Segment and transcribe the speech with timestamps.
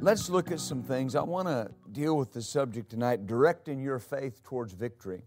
[0.00, 1.16] Let's look at some things.
[1.16, 5.22] I want to deal with the subject tonight directing your faith towards victory.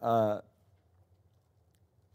[0.00, 0.40] Uh,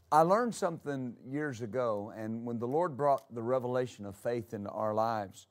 [0.09, 4.69] I learned something years ago, and when the Lord brought the revelation of faith into
[4.69, 5.47] our lives,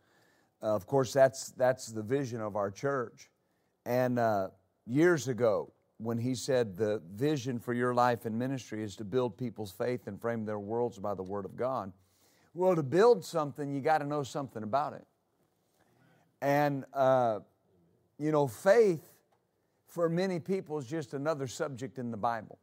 [0.62, 3.30] uh, of course, that's, that's the vision of our church.
[3.84, 4.48] And uh,
[4.86, 9.36] years ago, when He said the vision for your life and ministry is to build
[9.36, 11.92] people's faith and frame their worlds by the Word of God.
[12.54, 15.06] Well, to build something, you got to know something about it.
[16.40, 17.40] And, uh,
[18.18, 19.02] you know, faith
[19.88, 22.58] for many people is just another subject in the Bible.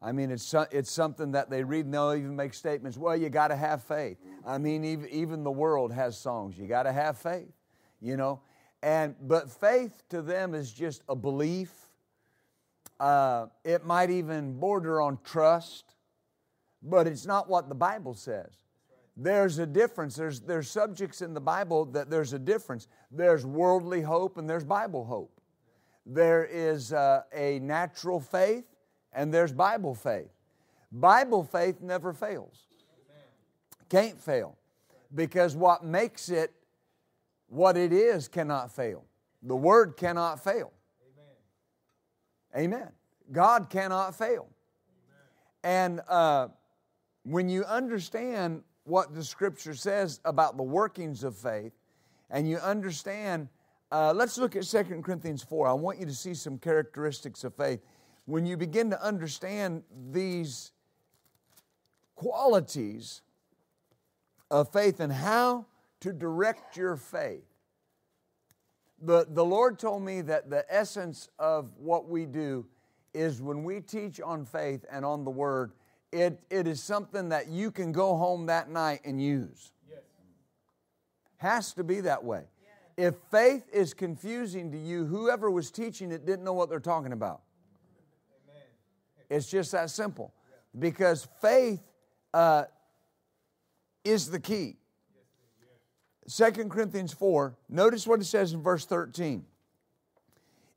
[0.00, 3.28] I mean, it's, it's something that they read and they'll even make statements, well, you
[3.30, 4.18] got to have faith.
[4.46, 7.52] I mean, even, even the world has songs, you got to have faith,
[8.00, 8.40] you know.
[8.80, 11.72] And, but faith to them is just a belief.
[13.00, 15.96] Uh, it might even border on trust,
[16.80, 18.52] but it's not what the Bible says.
[19.20, 20.14] There's a difference.
[20.14, 22.86] There's, there's subjects in the Bible that there's a difference.
[23.10, 25.40] There's worldly hope and there's Bible hope.
[26.06, 28.64] There is uh, a natural faith
[29.12, 30.30] and there's Bible faith.
[30.92, 32.68] Bible faith never fails.
[33.88, 34.56] Can't fail.
[35.12, 36.52] Because what makes it
[37.48, 39.04] what it is cannot fail.
[39.42, 40.72] The Word cannot fail.
[42.56, 42.88] Amen.
[43.32, 44.48] God cannot fail.
[45.64, 46.48] And uh,
[47.24, 51.72] when you understand what the Scripture says about the workings of faith,
[52.30, 53.48] and you understand,
[53.92, 55.68] uh, let's look at 2 Corinthians 4.
[55.68, 57.80] I want you to see some characteristics of faith
[58.24, 60.72] when you begin to understand these
[62.14, 63.22] qualities
[64.50, 65.66] of faith and how
[66.00, 67.44] to direct your faith.
[69.00, 72.66] The, the Lord told me that the essence of what we do
[73.14, 75.72] is when we teach on faith and on the Word,
[76.12, 79.72] it, it is something that you can go home that night and use.
[79.88, 80.00] Yes.
[81.36, 82.44] Has to be that way.
[82.96, 87.12] If faith is confusing to you, whoever was teaching it didn't know what they're talking
[87.12, 87.42] about.
[89.30, 90.32] It's just that simple.
[90.76, 91.80] Because faith
[92.34, 92.64] uh,
[94.04, 94.76] is the key.
[96.28, 99.44] 2 Corinthians 4, notice what it says in verse 13.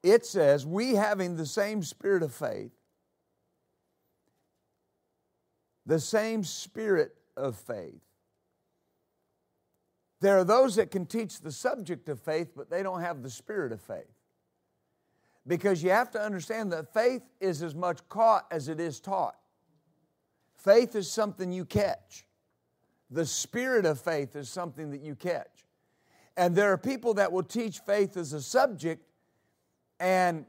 [0.04, 2.72] It says, We having the same spirit of faith,
[5.86, 8.02] the same spirit of faith.
[10.20, 13.30] There are those that can teach the subject of faith, but they don't have the
[13.30, 14.14] spirit of faith.
[15.48, 19.36] Because you have to understand that faith is as much caught as it is taught.
[20.56, 22.28] Faith is something you catch.
[23.10, 25.66] The spirit of faith is something that you catch.
[26.38, 29.04] And there are people that will teach faith as a subject
[30.00, 30.46] and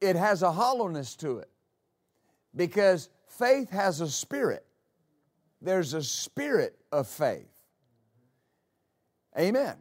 [0.00, 1.48] it has a hollowness to it
[2.54, 4.65] because faith has a spirit.
[5.60, 7.48] There's a spirit of faith.
[9.38, 9.54] Amen.
[9.54, 9.76] Amen.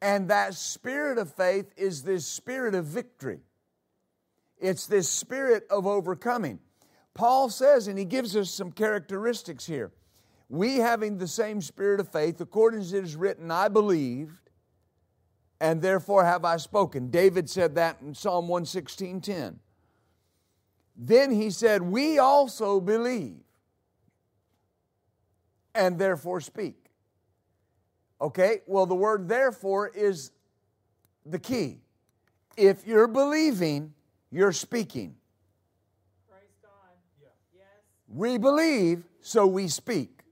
[0.00, 3.40] And that spirit of faith is this spirit of victory.
[4.60, 6.58] It's this spirit of overcoming.
[7.14, 9.92] Paul says, and he gives us some characteristics here.
[10.48, 14.50] We having the same spirit of faith, according as it is written, I believed,
[15.60, 17.10] and therefore have I spoken.
[17.10, 19.58] David said that in Psalm 116:10.
[20.96, 23.36] Then he said, We also believe,
[25.74, 26.76] and therefore speak.
[28.20, 30.32] Okay, well, the word therefore is
[31.24, 31.78] the key.
[32.56, 33.94] If you're believing,
[34.30, 35.14] you're speaking.
[36.28, 36.70] Praise God.
[37.22, 37.28] Yeah.
[37.54, 37.66] Yes.
[38.08, 40.22] We believe, so we speak.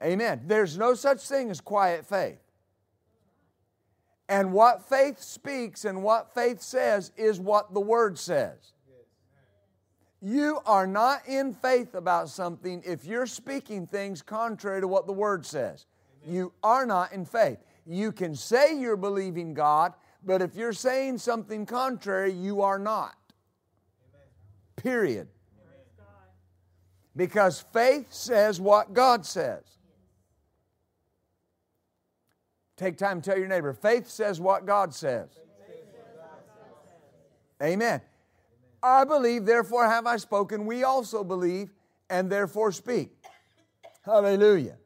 [0.00, 0.12] Amen.
[0.12, 0.42] Amen.
[0.46, 2.38] There's no such thing as quiet faith.
[4.28, 8.74] And what faith speaks and what faith says is what the Word says.
[10.22, 15.12] You are not in faith about something if you're speaking things contrary to what the
[15.12, 15.86] Word says.
[16.26, 17.58] You are not in faith.
[17.86, 19.94] You can say you're believing God,
[20.24, 23.16] but if you're saying something contrary, you are not.
[24.10, 24.26] Amen.
[24.76, 25.28] Period.
[25.58, 26.06] Amen.
[27.16, 29.64] Because faith says what God says.
[32.76, 35.28] Take time to tell your neighbor faith says what God says.
[37.62, 38.00] Amen.
[38.82, 40.66] I believe, therefore have I spoken.
[40.66, 41.70] We also believe,
[42.08, 43.10] and therefore speak.
[44.04, 44.76] Hallelujah.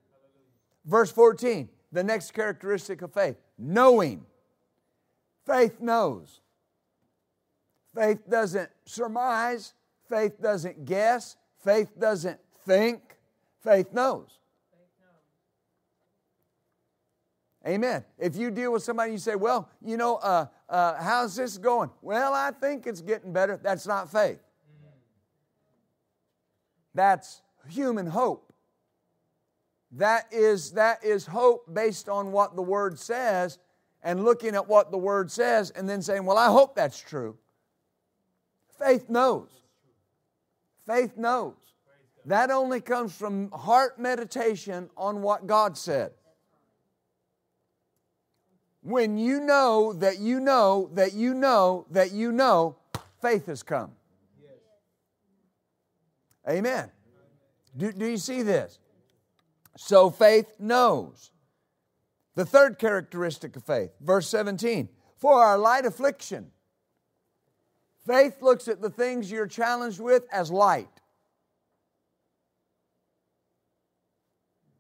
[0.85, 4.27] Verse 14, the next characteristic of faith knowing.
[5.47, 6.41] Faith knows.
[7.95, 9.75] Faith doesn't surmise,
[10.09, 13.17] faith doesn't guess, faith doesn't think,
[13.63, 14.39] faith knows.
[17.67, 18.05] Amen.
[18.19, 21.91] If you deal with somebody, you say, Well, you know, uh, uh, how's this going?
[22.03, 23.59] Well, I think it's getting better.
[23.63, 24.39] That's not faith.
[26.95, 28.53] That's human hope.
[29.93, 33.59] That is, that is hope based on what the Word says
[34.03, 37.37] and looking at what the Word says and then saying, Well, I hope that's true.
[38.79, 39.51] Faith knows.
[40.87, 41.55] Faith knows.
[42.27, 46.13] That only comes from heart meditation on what God said.
[48.85, 52.77] When you know that you know that you know that you know,
[53.21, 53.91] faith has come.
[56.49, 56.91] Amen.
[57.77, 58.79] Do, do you see this?
[59.77, 61.33] So faith knows.
[62.37, 66.51] The third characteristic of faith, verse 17 for our light affliction.
[68.07, 71.01] Faith looks at the things you're challenged with as light.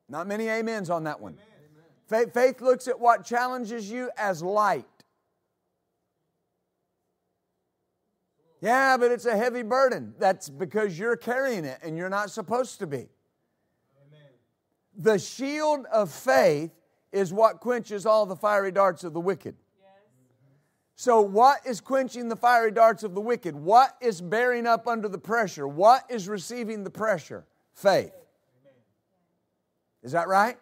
[0.06, 1.36] Not many amens on that one.
[1.36, 1.53] Faith,
[2.32, 4.86] faith looks at what challenges you as light.
[8.60, 10.14] Yeah, but it's a heavy burden.
[10.18, 12.96] That's because you're carrying it and you're not supposed to be.
[14.06, 14.30] Amen.
[14.96, 16.70] The shield of faith
[17.12, 19.54] is what quenches all the fiery darts of the wicked.
[20.96, 23.54] So, what is quenching the fiery darts of the wicked?
[23.54, 25.66] What is bearing up under the pressure?
[25.66, 27.44] What is receiving the pressure?
[27.72, 28.12] Faith.
[30.02, 30.56] Is that right?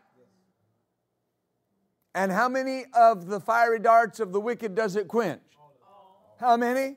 [2.15, 5.41] And how many of the fiery darts of the wicked does it quench?
[6.39, 6.97] How many?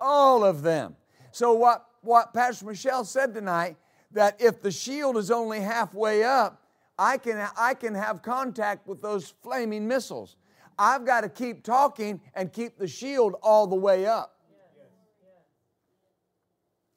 [0.00, 0.96] All of them.
[1.32, 3.76] So, what, what Pastor Michelle said tonight,
[4.12, 6.62] that if the shield is only halfway up,
[6.98, 10.36] I can, I can have contact with those flaming missiles.
[10.78, 14.36] I've got to keep talking and keep the shield all the way up.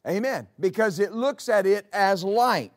[0.08, 0.48] Amen.
[0.60, 2.72] Because it looks at it as light.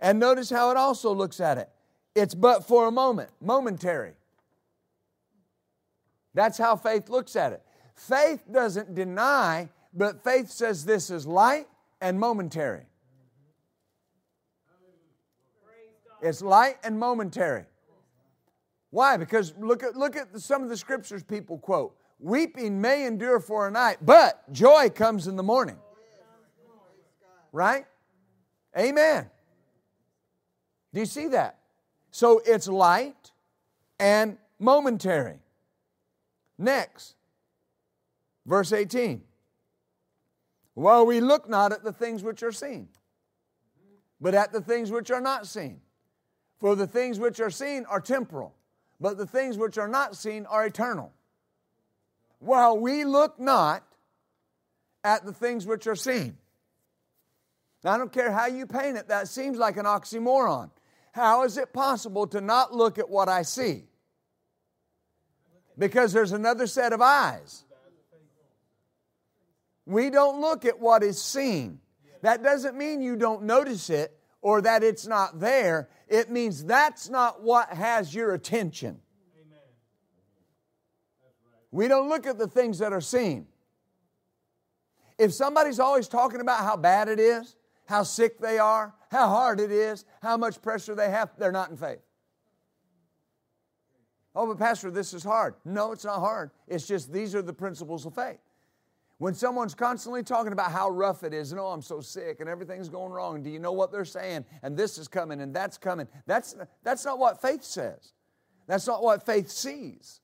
[0.00, 1.68] And notice how it also looks at it.
[2.14, 4.12] It's but for a moment, momentary.
[6.34, 7.62] That's how faith looks at it.
[7.94, 11.66] Faith doesn't deny, but faith says this is light
[12.00, 12.84] and momentary.
[16.20, 17.64] It's light and momentary.
[18.90, 19.16] Why?
[19.16, 21.96] Because look at, look at some of the scriptures people quote.
[22.20, 25.76] Weeping may endure for a night, but joy comes in the morning.
[27.52, 27.84] Right?
[28.76, 29.30] Amen.
[30.92, 31.58] Do you see that?
[32.10, 33.30] So it's light
[34.00, 35.38] and momentary.
[36.58, 37.14] Next,
[38.44, 39.22] verse 18.
[40.74, 42.88] Well, we look not at the things which are seen,
[44.20, 45.80] but at the things which are not seen.
[46.58, 48.54] For the things which are seen are temporal,
[49.00, 51.12] but the things which are not seen are eternal.
[52.40, 53.84] While we look not
[55.04, 56.36] at the things which are seen.
[57.84, 60.70] Now, I don't care how you paint it, that seems like an oxymoron.
[61.12, 63.84] How is it possible to not look at what I see?
[65.78, 67.64] Because there's another set of eyes.
[69.86, 71.80] We don't look at what is seen.
[72.22, 75.88] That doesn't mean you don't notice it or that it's not there.
[76.08, 79.00] It means that's not what has your attention.
[81.70, 83.46] We don't look at the things that are seen.
[85.18, 89.60] If somebody's always talking about how bad it is, how sick they are, how hard
[89.60, 92.00] it is, how much pressure they have, they're not in faith.
[94.34, 95.54] Oh, but Pastor, this is hard.
[95.64, 96.50] No, it's not hard.
[96.66, 98.38] It's just these are the principles of faith.
[99.18, 102.48] When someone's constantly talking about how rough it is, and oh, I'm so sick and
[102.48, 104.44] everything's going wrong, do you know what they're saying?
[104.62, 106.06] And this is coming and that's coming.
[106.26, 106.54] That's,
[106.84, 108.12] that's not what faith says.
[108.68, 110.20] That's not what faith sees.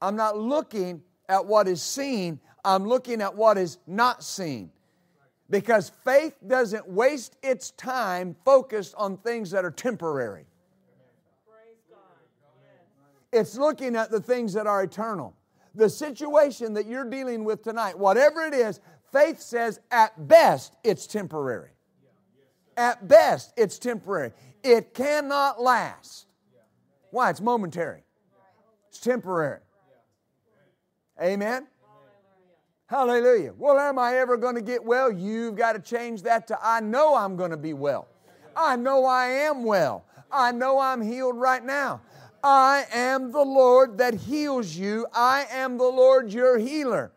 [0.00, 4.70] I'm not looking at what is seen, I'm looking at what is not seen.
[5.50, 10.46] Because faith doesn't waste its time focused on things that are temporary.
[13.32, 15.34] It's looking at the things that are eternal.
[15.74, 21.06] The situation that you're dealing with tonight, whatever it is, faith says at best it's
[21.06, 21.70] temporary.
[22.76, 24.32] At best it's temporary.
[24.62, 26.26] It cannot last.
[27.10, 27.30] Why?
[27.30, 28.04] It's momentary,
[28.88, 29.60] it's temporary.
[31.20, 31.66] Amen?
[32.86, 33.54] Hallelujah.
[33.56, 35.10] Well, am I ever going to get well?
[35.10, 38.08] You've got to change that to I know I'm going to be well.
[38.54, 40.04] I know I am well.
[40.30, 42.02] I know I'm healed right now.
[42.42, 45.06] I am the Lord that heals you.
[45.12, 47.12] I am the Lord your healer.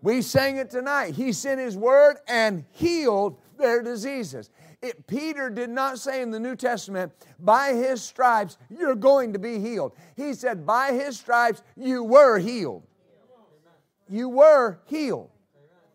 [0.00, 1.14] We sang it tonight.
[1.16, 4.50] He sent His word and healed their diseases.
[4.80, 9.38] It, Peter did not say in the New Testament, by his stripes you're going to
[9.38, 9.92] be healed.
[10.16, 12.84] He said, by his stripes you were healed.
[14.08, 15.30] You were healed.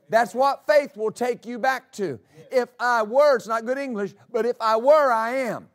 [0.10, 2.20] That's what faith will take you back to.
[2.52, 5.70] If I were, it's not good English, but if I were, I am.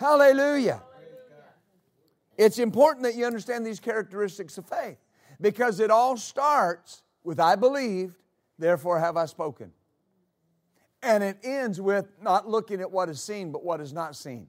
[0.00, 0.82] Hallelujah.
[2.38, 4.96] It's important that you understand these characteristics of faith
[5.42, 8.16] because it all starts with I believed,
[8.58, 9.72] therefore have I spoken.
[11.02, 14.46] And it ends with not looking at what is seen, but what is not seen.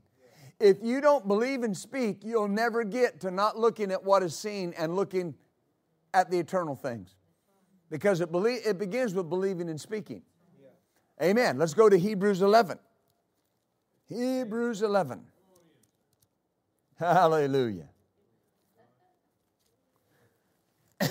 [0.57, 4.33] If you don't believe and speak, you'll never get to not looking at what is
[4.33, 5.35] seen and looking
[6.13, 7.17] at the eternal things.
[7.89, 10.21] Because it, it begins with believing and speaking.
[11.21, 11.57] Amen.
[11.57, 12.79] Let's go to Hebrews 11.
[14.07, 15.25] Hebrews 11.
[17.01, 17.89] Hallelujah.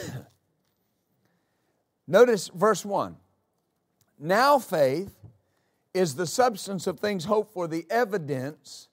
[2.07, 3.17] Notice verse 1.
[4.21, 5.13] Now faith
[5.93, 8.87] is the substance of things hoped for, the evidence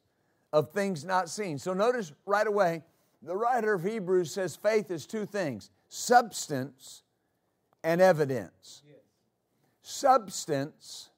[0.51, 1.59] of things not seen.
[1.59, 2.81] So notice right away,
[3.21, 7.03] the writer of Hebrews says faith is two things substance
[7.83, 8.81] and evidence.
[9.83, 11.11] Substance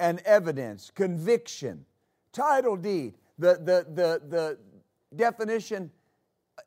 [0.00, 1.84] and evidence, conviction,
[2.32, 3.18] title deed.
[3.42, 4.58] The, the, the, the
[5.16, 5.90] definition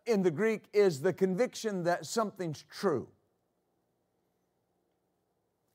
[0.05, 3.07] in the Greek is the conviction that something's true.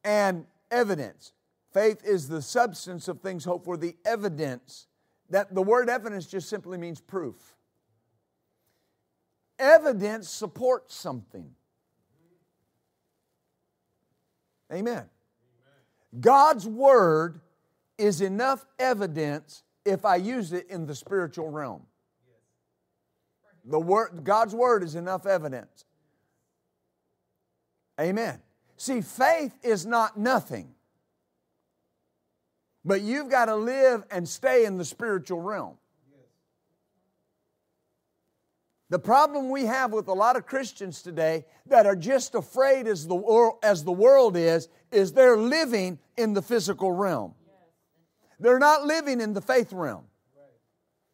[0.05, 1.33] And evidence.
[1.73, 4.89] Faith is the substance of things hoped for, the evidence.
[5.31, 7.57] That the word evidence just simply means proof.
[9.59, 11.51] Evidence supports something.
[14.71, 15.05] Amen.
[16.21, 17.41] God's word
[17.97, 21.83] is enough evidence if I use it in the spiritual realm.
[23.65, 25.85] The word, God's word is enough evidence.
[28.01, 28.41] Amen.
[28.77, 30.75] See, faith is not nothing.
[32.85, 35.77] But you've got to live and stay in the spiritual realm.
[38.89, 43.07] The problem we have with a lot of Christians today that are just afraid as
[43.07, 47.35] the, world, as the world is, is they're living in the physical realm.
[48.41, 50.05] They're not living in the faith realm.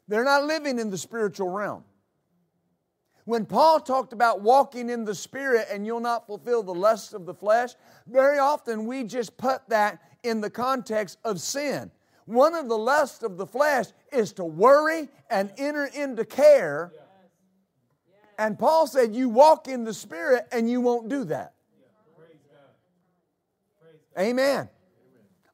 [0.08, 1.84] They're not living in the spiritual realm.
[3.24, 7.26] When Paul talked about walking in the Spirit and you'll not fulfill the lusts of
[7.26, 7.70] the flesh,
[8.06, 11.90] very often we just put that in the context of sin.
[12.26, 16.92] One of the lusts of the flesh is to worry and enter into care.
[18.38, 21.54] And Paul said, You walk in the Spirit and you won't do that.
[24.18, 24.68] Amen.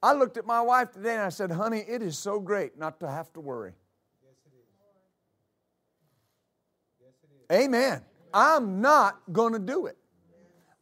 [0.03, 2.99] I looked at my wife today and I said, Honey, it is so great not
[3.01, 3.73] to have to worry.
[7.53, 8.03] Amen.
[8.35, 9.97] I'm not going to do it.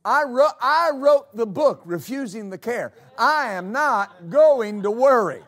[0.05, 2.93] I wrote, I wrote the book, Refusing the Care.
[3.19, 5.43] I am not going to worry.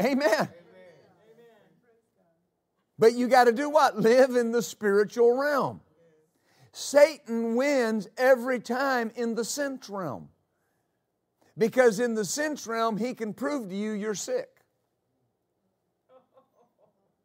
[0.00, 0.48] Amen.
[2.98, 3.98] But you got to do what?
[3.98, 5.80] Live in the spiritual realm.
[6.78, 10.28] Satan wins every time in the sense realm.
[11.58, 14.48] Because in the sense realm, he can prove to you you're sick.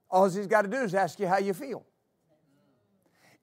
[0.09, 1.85] All he's got to do is ask you how you feel.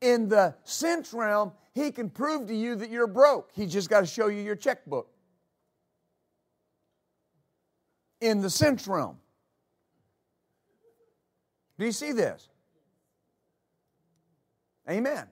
[0.01, 3.53] In the sense realm, he can prove to you that you're broke.
[3.55, 5.09] He just got to show you your checkbook.
[8.21, 9.17] In the sense realm.
[11.79, 12.49] Do you see this?
[14.91, 15.29] Amen.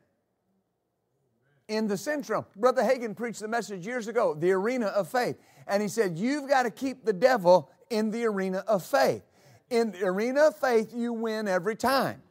[1.69, 2.47] In the realm.
[2.57, 5.37] Brother Hagin preached the message years ago, the arena of faith.
[5.67, 9.23] And he said, You've got to keep the devil in the arena of faith
[9.71, 12.23] in the arena of faith, you win every time.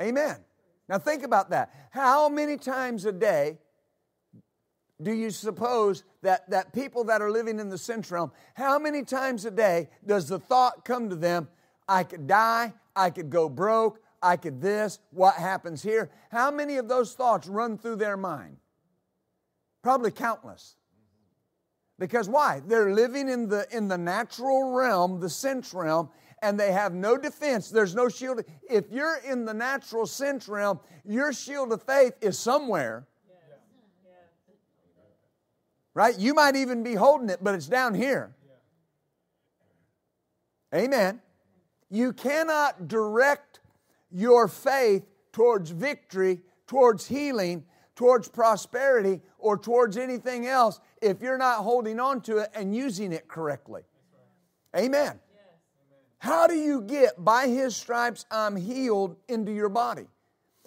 [0.00, 0.36] Amen.
[0.88, 1.72] Now think about that.
[1.90, 3.58] How many times a day
[5.02, 9.44] do you suppose that, that people that are living in the realm, how many times
[9.44, 11.48] a day does the thought come to them,
[11.88, 16.10] I could die, I could go broke, I could this, what happens here?
[16.30, 18.56] How many of those thoughts run through their mind?
[19.82, 20.76] Probably countless.
[21.98, 22.60] Because why?
[22.66, 26.10] They're living in the, in the natural realm, the sense realm,
[26.42, 27.70] and they have no defense.
[27.70, 28.42] There's no shield.
[28.68, 33.06] If you're in the natural sense realm, your shield of faith is somewhere.
[35.94, 36.18] Right?
[36.18, 38.34] You might even be holding it, but it's down here.
[40.74, 41.22] Amen.
[41.88, 43.60] You cannot direct
[44.10, 51.58] your faith towards victory, towards healing, towards prosperity, or towards anything else if you're not
[51.58, 53.82] holding on to it and using it correctly.
[54.76, 55.18] Amen.
[56.18, 60.06] How do you get by his stripes I'm healed into your body?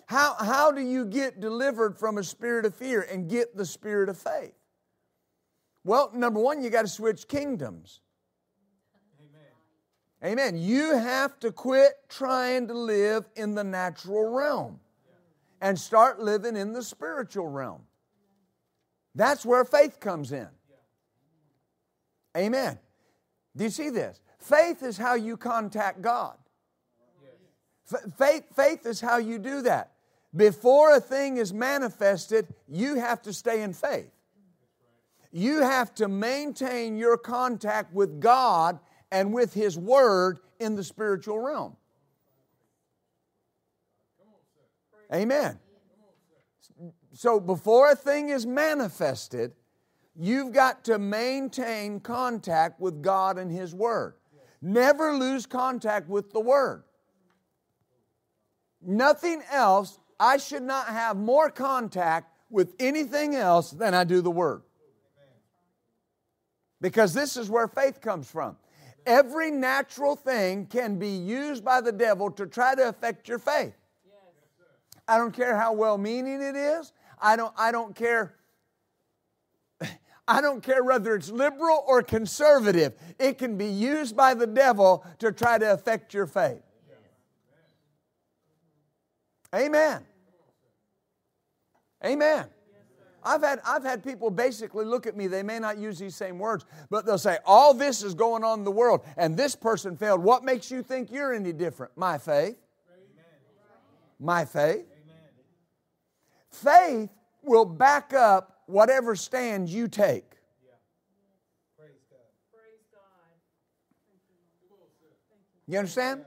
[0.05, 4.09] How, how do you get delivered from a spirit of fear and get the spirit
[4.09, 4.53] of faith?
[5.83, 8.01] Well, number one, you got to switch kingdoms.
[10.23, 10.57] Amen.
[10.57, 14.79] You have to quit trying to live in the natural realm
[15.61, 17.81] and start living in the spiritual realm.
[19.15, 20.47] That's where faith comes in.
[22.37, 22.77] Amen.
[23.55, 24.19] Do you see this?
[24.37, 26.37] Faith is how you contact God.
[28.17, 29.93] Faith, faith is how you do that.
[30.35, 34.11] Before a thing is manifested, you have to stay in faith.
[35.31, 38.79] You have to maintain your contact with God
[39.11, 41.75] and with His Word in the spiritual realm.
[45.13, 45.59] Amen.
[47.13, 49.53] So before a thing is manifested,
[50.15, 54.13] you've got to maintain contact with God and His Word.
[54.61, 56.83] Never lose contact with the Word.
[58.81, 64.31] Nothing else, I should not have more contact with anything else than I do the
[64.31, 64.61] Word.
[66.81, 68.55] Because this is where faith comes from.
[69.09, 73.73] Every natural thing can be used by the devil to try to affect your faith.
[75.07, 76.93] I don't care how well meaning it is.
[77.19, 78.35] I don't, I don't care.
[80.27, 82.93] I don't care whether it's liberal or conservative.
[83.17, 86.61] It can be used by the devil to try to affect your faith.
[89.55, 90.05] Amen.
[92.05, 92.45] Amen.
[93.29, 96.39] I've had, I've had people basically look at me, they may not use these same
[96.39, 99.95] words, but they'll say, All this is going on in the world, and this person
[99.95, 100.23] failed.
[100.23, 101.95] What makes you think you're any different?
[101.95, 102.57] My faith.
[104.19, 104.85] My faith.
[106.49, 107.09] Faith
[107.43, 110.25] will back up whatever stand you take.
[115.67, 116.25] You understand?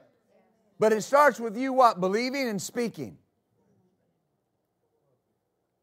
[0.78, 1.99] But it starts with you what?
[1.99, 3.18] Believing and speaking.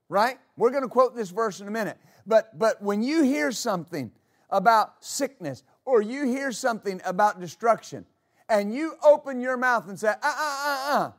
[0.09, 0.37] Right?
[0.57, 1.97] We're going to quote this verse in a minute.
[2.25, 4.11] But but when you hear something
[4.49, 8.05] about sickness or you hear something about destruction
[8.49, 11.11] and you open your mouth and say, "Uh uh uh uh,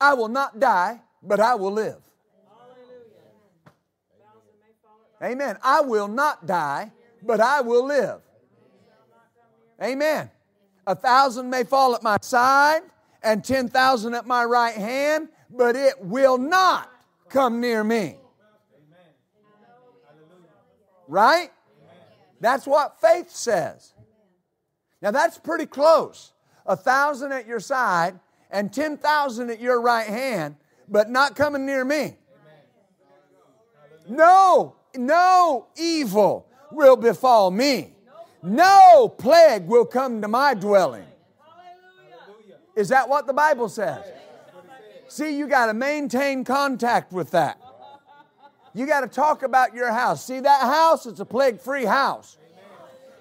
[0.00, 2.02] I will not die, but I will live."
[5.22, 5.56] Amen.
[5.62, 8.20] I will not die, but I will live.
[9.82, 10.30] Amen.
[10.86, 12.82] A thousand may fall at my side
[13.22, 16.90] and 10,000 at my right hand, but it will not
[17.30, 18.16] come near me.
[21.08, 21.50] Right?
[22.40, 23.92] That's what faith says.
[25.00, 26.32] Now that's pretty close.
[26.66, 28.18] A thousand at your side
[28.50, 30.56] and 10,000 at your right hand,
[30.88, 32.16] but not coming near me.
[34.08, 37.92] No, no evil will befall me.
[38.42, 41.06] No plague will come to my dwelling.
[42.76, 44.04] Is that what the Bible says?
[45.08, 47.60] See, you got to maintain contact with that.
[48.74, 50.24] You got to talk about your house.
[50.24, 51.06] See that house?
[51.06, 52.36] It's a plague free house.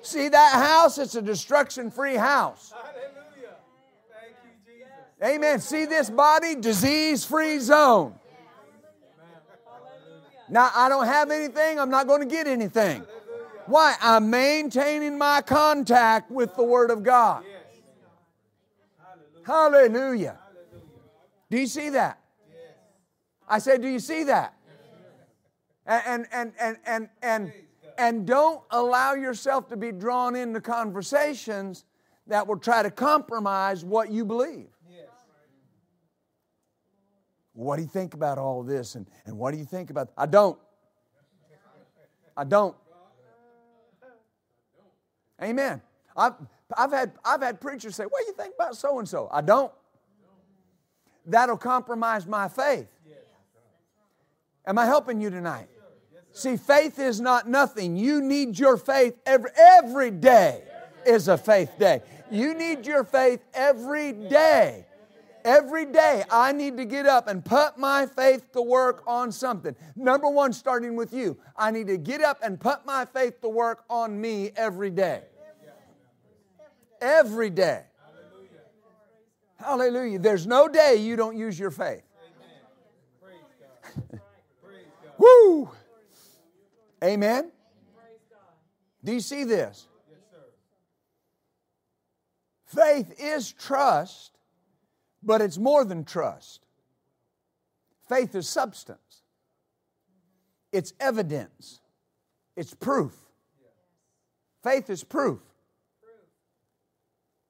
[0.01, 0.97] See that house?
[0.97, 2.73] It's a destruction free house.
[5.23, 5.59] Amen.
[5.59, 6.55] See this body?
[6.55, 8.15] Disease free zone.
[10.49, 13.03] Now, I don't have anything, I'm not going to get anything.
[13.65, 13.95] Why?
[14.01, 17.45] I'm maintaining my contact with the Word of God.
[19.45, 20.37] Hallelujah.
[21.49, 22.19] Do you see that?
[23.47, 24.53] I said, Do you see that?
[25.86, 27.54] And, and, and, and, and,
[27.98, 31.86] and don't allow yourself to be drawn into conversations
[32.28, 34.67] that will try to compromise what you believe.
[37.54, 38.96] What do you think about all this?
[38.96, 40.10] And, and what do you think about?
[40.17, 40.58] I don't.
[42.36, 42.76] I don't.
[45.41, 45.82] Amen.
[46.15, 46.34] I've,
[46.76, 49.30] I've, had, I've had preachers say, What do you think about so and so?
[49.32, 49.72] I don't.
[51.26, 52.88] That'll compromise my faith.
[54.65, 55.67] Am I helping you tonight?
[56.34, 57.96] See, faith is not nothing.
[57.96, 60.63] You need your faith every, every day
[61.06, 62.02] is a faith day.
[62.32, 64.88] You need your faith every day.
[65.46, 69.76] Every day, I need to get up and put my faith to work on something.
[69.96, 73.50] Number one, starting with you, I need to get up and put my faith to
[73.50, 75.24] work on me every day.
[77.02, 77.84] Every day.
[79.60, 79.91] Hallelujah.
[79.91, 80.19] Hallelujah.
[80.19, 82.04] There's no day you don't use your faith.
[85.17, 85.69] Woo!
[87.03, 87.51] Amen.
[89.03, 89.87] Do you see this?
[92.65, 94.33] Faith is trust
[95.23, 96.61] but it's more than trust.
[98.07, 99.23] Faith is substance,
[100.71, 101.79] it's evidence,
[102.55, 103.13] it's proof.
[104.61, 105.41] Faith is proof.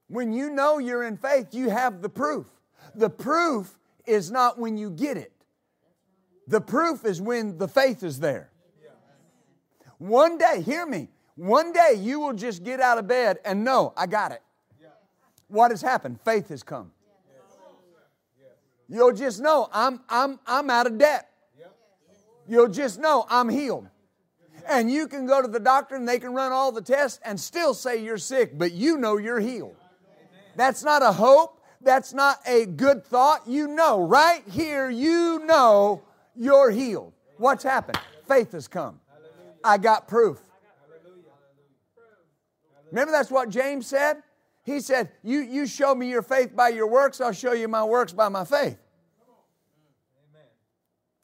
[0.08, 2.48] When you know you're in faith, you have the proof.
[2.96, 5.32] The proof is not when you get it,
[6.48, 8.50] The proof is when the faith is there.
[10.04, 13.94] One day, hear me, one day you will just get out of bed and know,
[13.96, 14.42] I got it.
[15.48, 16.20] What has happened?
[16.26, 16.92] Faith has come.
[18.90, 21.30] You'll just know I'm, I'm, I'm out of debt.
[22.50, 23.88] You'll just know I'm healed.
[24.68, 27.40] And you can go to the doctor and they can run all the tests and
[27.40, 29.78] still say you're sick, but you know you're healed.
[30.58, 31.62] That's not a hope.
[31.80, 33.48] That's not a good thought.
[33.48, 36.02] You know, right here, you know
[36.36, 37.14] you're healed.
[37.38, 38.00] What's happened?
[38.28, 39.00] Faith has come.
[39.64, 40.42] I got proof.
[42.92, 44.18] Remember that's what James said?
[44.64, 47.84] He said, you, you show me your faith by your works, I'll show you my
[47.84, 48.78] works by my faith.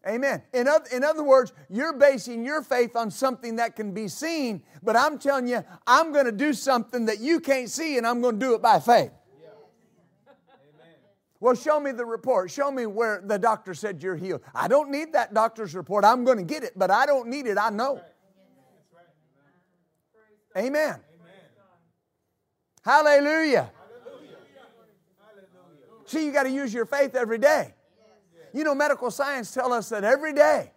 [0.07, 0.41] Amen.
[0.53, 4.63] In other, in other words, you're basing your faith on something that can be seen,
[4.81, 8.21] but I'm telling you, I'm going to do something that you can't see, and I'm
[8.21, 9.11] going to do it by faith.
[11.41, 12.51] Well, show me the report.
[12.51, 14.41] Show me where the doctor said you're healed.
[14.53, 16.03] I don't need that doctor's report.
[16.03, 17.57] I'm going to get it, but I don't need it.
[17.57, 18.01] I know.
[20.57, 20.99] Amen.
[22.83, 23.71] Hallelujah.
[26.05, 27.73] See, you got to use your faith every day.
[28.51, 30.71] You know, medical science tell us that every day,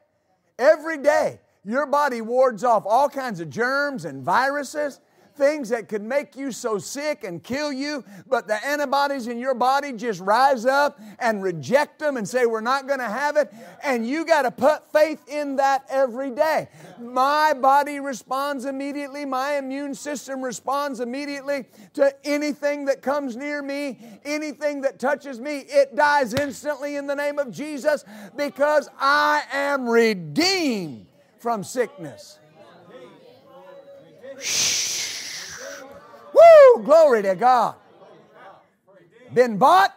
[0.59, 5.01] every day, your body wards off all kinds of germs and viruses
[5.35, 9.55] things that could make you so sick and kill you, but the antibodies in your
[9.55, 13.53] body just rise up and reject them and say, We're not going to have it.
[13.83, 16.69] And you got to put faith in that every day.
[17.01, 23.99] My body responds immediately, my immune system responds immediately to anything that comes near me,
[24.25, 25.65] anything that touches me.
[25.69, 28.05] It dies instantly in the name of Jesus
[28.37, 31.07] because I am redeemed
[31.39, 32.39] from sickness.
[34.41, 34.92] Shh.
[36.43, 36.83] Woo!
[36.85, 37.77] Glory to God.
[39.33, 39.95] Been bought,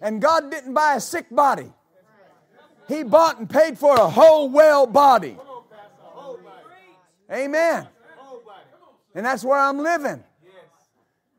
[0.00, 1.70] and God didn't buy a sick body.
[2.88, 5.36] He bought and paid for a whole well body.
[7.30, 7.88] Amen.
[9.14, 10.22] And that's where I'm living.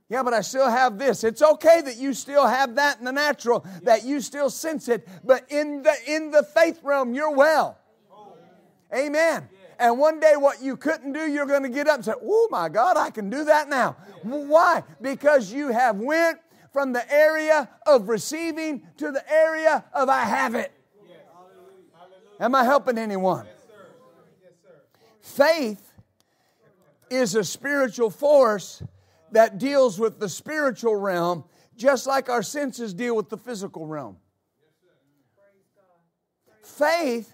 [0.10, 1.24] Yeah, but I still have this.
[1.24, 5.08] It's okay that you still have that in the natural, that you still sense it,
[5.24, 7.80] but in the in the faith realm, you're well.
[8.94, 9.50] Amen.
[9.80, 12.48] And one day, what you couldn't do, you're going to get up and say, "Oh
[12.52, 14.84] my God, I can do that now." Why?
[15.02, 16.40] Because you have went
[16.72, 20.72] from the area of receiving to the area of I have it.
[22.40, 23.46] Am I helping anyone?
[25.22, 25.94] Faith
[27.10, 28.84] is a spiritual force
[29.32, 31.44] that deals with the spiritual realm
[31.76, 34.18] just like our senses deal with the physical realm.
[36.62, 37.33] Faith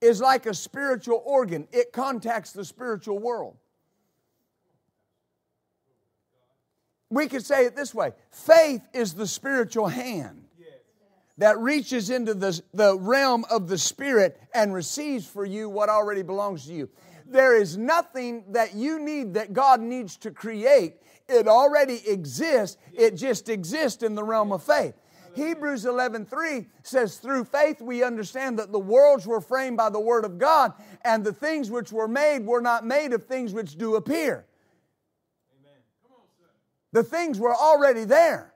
[0.00, 3.56] is like a spiritual organ, it contacts the spiritual world.
[7.10, 10.44] We could say it this way faith is the spiritual hand
[11.38, 16.22] that reaches into the, the realm of the spirit and receives for you what already
[16.22, 16.88] belongs to you.
[17.26, 20.96] There is nothing that you need that God needs to create.
[21.28, 22.76] It already exists.
[22.92, 24.94] It just exists in the realm of faith.
[25.34, 30.24] Hebrews 11:3 says through faith we understand that the worlds were framed by the word
[30.24, 30.72] of God
[31.04, 34.46] and the things which were made were not made of things which do appear.
[36.92, 38.52] The things were already there.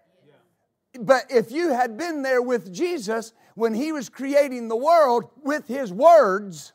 [0.99, 5.67] But if you had been there with Jesus when he was creating the world with
[5.67, 6.73] his words,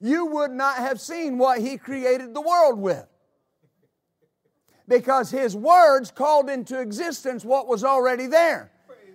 [0.00, 3.06] you would not have seen what he created the world with.
[4.86, 8.70] Because his words called into existence what was already there.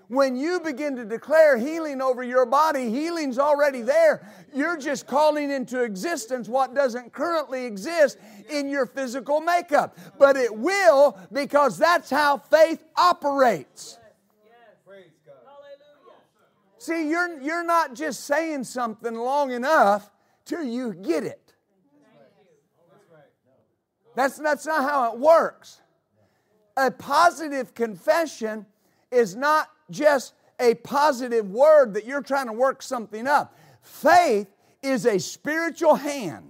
[0.10, 4.28] When you begin to declare healing over your body, healing's already there.
[4.56, 8.18] You're just calling into existence what doesn't currently exist
[8.50, 9.96] in your physical makeup.
[10.18, 14.00] But it will because that's how faith operates.
[16.80, 20.10] See, you're, you're not just saying something long enough
[20.44, 21.54] till you get it.
[24.16, 25.82] That's, that's not how it works.
[26.76, 28.66] A positive confession
[29.12, 33.58] is not just a positive word that you're trying to work something up.
[33.82, 34.48] Faith
[34.82, 36.46] is a spiritual hand.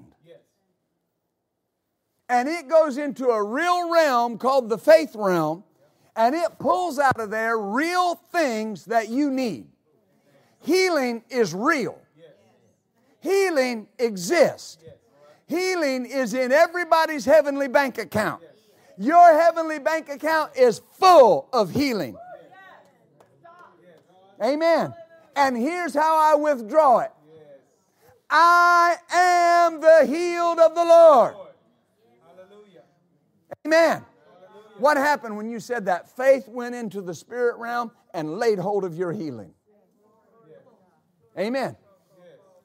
[2.28, 5.64] And it goes into a real realm called the faith realm,
[6.16, 9.68] and it pulls out of there real things that you need.
[10.60, 12.00] Healing is real,
[13.20, 14.78] healing exists.
[15.48, 18.44] Healing is in everybody's heavenly bank account.
[19.00, 22.16] Your heavenly bank account is full of healing.
[24.44, 24.94] Amen.
[25.36, 27.12] And here's how I withdraw it
[28.30, 31.36] I am the healed of the Lord.
[33.66, 34.06] Amen.
[34.78, 36.16] What happened when you said that?
[36.16, 39.54] Faith went into the spirit realm and laid hold of your healing.
[41.38, 41.76] Amen.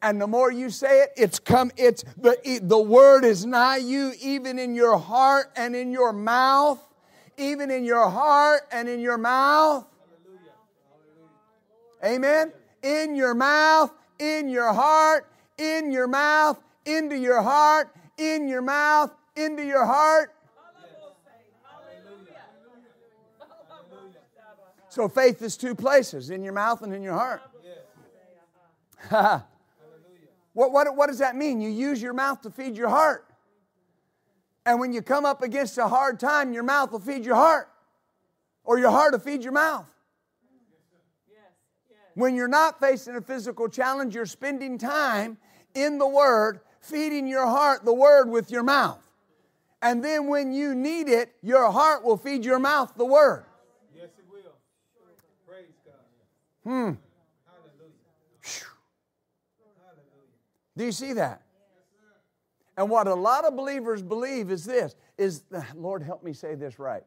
[0.02, 4.12] And the more you say it, it's come, it's the, the word is nigh you,
[4.20, 6.78] even in your heart and in your mouth.
[7.36, 9.86] Even in your heart and in your mouth.
[12.04, 12.52] Amen.
[12.82, 19.10] In your mouth, in your heart, in your mouth, into your heart, in your mouth,
[19.36, 20.34] into your heart.
[24.90, 27.42] So faith is two places in your mouth and in your heart.
[30.52, 31.60] what, what, what does that mean?
[31.60, 33.26] You use your mouth to feed your heart.
[34.64, 37.68] And when you come up against a hard time, your mouth will feed your heart,
[38.62, 39.93] or your heart will feed your mouth.
[42.14, 45.36] When you're not facing a physical challenge, you're spending time
[45.74, 49.00] in the Word, feeding your heart the Word with your mouth.
[49.82, 53.44] And then when you need it, your heart will feed your mouth the Word.
[53.94, 54.54] Yes, it will.
[55.46, 55.94] Praise God.
[56.62, 56.92] Hmm.
[57.46, 57.92] Hallelujah.
[60.76, 61.42] Do you see that?
[62.76, 66.78] And what a lot of believers believe is this is Lord help me say this
[66.78, 67.04] right.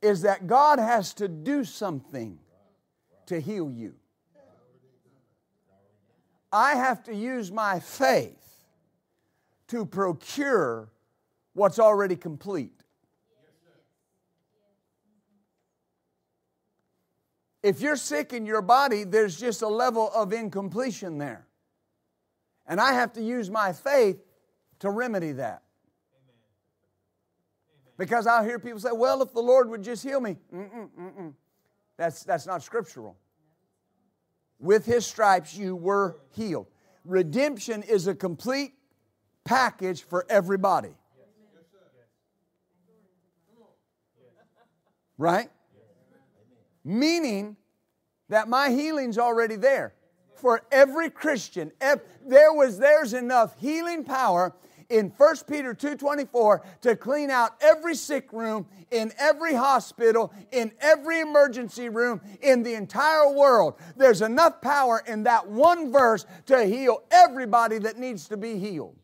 [0.00, 2.38] Is that God has to do something
[3.28, 3.94] to heal you.
[6.52, 8.64] I have to use my faith
[9.68, 10.88] to procure
[11.52, 12.72] what's already complete.
[17.62, 21.46] If you're sick in your body, there's just a level of incompletion there.
[22.66, 24.18] And I have to use my faith
[24.78, 25.62] to remedy that.
[27.98, 30.36] Because I'll hear people say, well, if the Lord would just heal me.
[30.54, 31.32] Mm-mm, mm-mm.
[31.98, 33.16] That's, that's not scriptural.
[34.58, 36.68] With his stripes you were healed.
[37.04, 38.72] Redemption is a complete
[39.44, 40.94] package for everybody.
[45.18, 45.50] Right?
[46.84, 47.56] Meaning
[48.28, 49.94] that my healing's already there.
[50.36, 54.54] For every Christian, if there was there's enough healing power
[54.88, 61.20] in 1 Peter 2:24 to clean out every sick room in every hospital, in every
[61.20, 63.74] emergency room in the entire world.
[63.96, 68.96] There's enough power in that one verse to heal everybody that needs to be healed.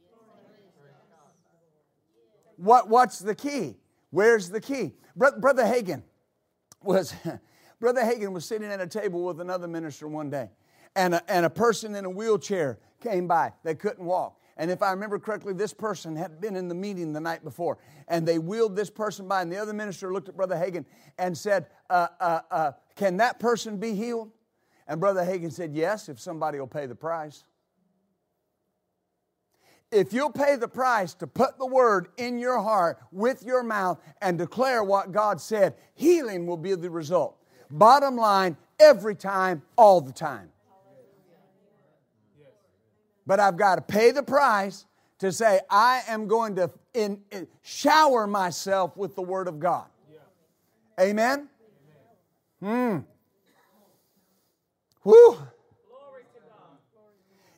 [2.56, 3.76] What, what's the key?
[4.10, 4.94] Where's the key?
[5.16, 6.02] Brother Hagin
[6.82, 7.14] was
[7.80, 10.48] Brother Hagin was sitting at a table with another minister one day,
[10.96, 13.52] and a, and a person in a wheelchair came by.
[13.62, 14.40] They couldn't walk.
[14.56, 17.78] And if I remember correctly, this person had been in the meeting the night before,
[18.06, 20.84] and they wheeled this person by, and the other minister looked at Brother Hagin
[21.18, 24.30] and said, uh, uh, uh, Can that person be healed?
[24.86, 27.44] And Brother Hagin said, Yes, if somebody will pay the price.
[29.90, 34.00] If you'll pay the price to put the word in your heart with your mouth
[34.20, 37.36] and declare what God said, healing will be the result.
[37.70, 40.50] Bottom line, every time, all the time.
[43.26, 44.86] But I've got to pay the price
[45.18, 49.86] to say, I am going to in, in, shower myself with the Word of God.
[51.00, 51.48] Amen?
[52.60, 52.98] Hmm.
[55.02, 55.38] Whew.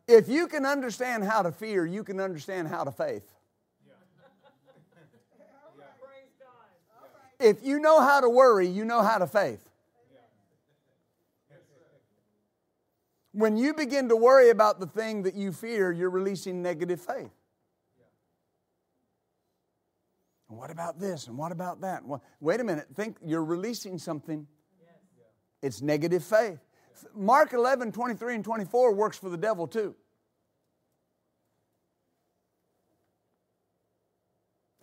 [0.08, 3.24] If you can understand how to fear, you can understand how to faith.
[7.38, 9.65] If you know how to worry, you know how to faith.
[13.36, 17.28] When you begin to worry about the thing that you fear, you're releasing negative faith.
[20.48, 22.02] What about this and what about that?
[22.02, 22.86] Well, wait a minute.
[22.94, 24.46] Think you're releasing something.
[25.60, 26.60] It's negative faith.
[27.14, 29.94] Mark 11, 23 and 24 works for the devil too.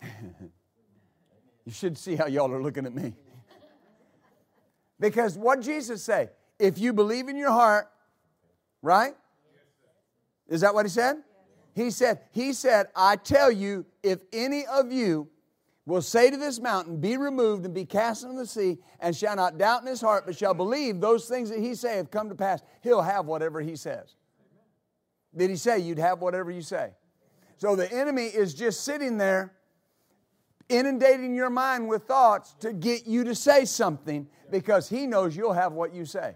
[0.00, 3.14] you should see how y'all are looking at me.
[5.00, 6.28] because what Jesus say?
[6.60, 7.88] If you believe in your heart
[8.84, 9.14] Right?
[10.46, 11.16] Is that what he said?
[11.74, 15.28] He said, He said, I tell you, if any of you
[15.86, 19.36] will say to this mountain, Be removed and be cast into the sea, and shall
[19.36, 22.34] not doubt in his heart, but shall believe those things that he saith come to
[22.34, 24.16] pass, he'll have whatever he says.
[25.34, 26.90] Did he say you'd have whatever you say?
[27.56, 29.54] So the enemy is just sitting there
[30.68, 35.54] inundating your mind with thoughts to get you to say something because he knows you'll
[35.54, 36.34] have what you say.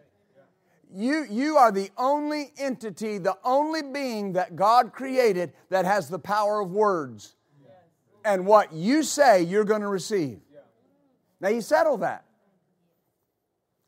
[0.94, 6.18] You, you are the only entity, the only being that God created that has the
[6.18, 7.34] power of words.
[8.24, 10.40] And what you say, you're going to receive.
[11.40, 12.24] Now you settle that.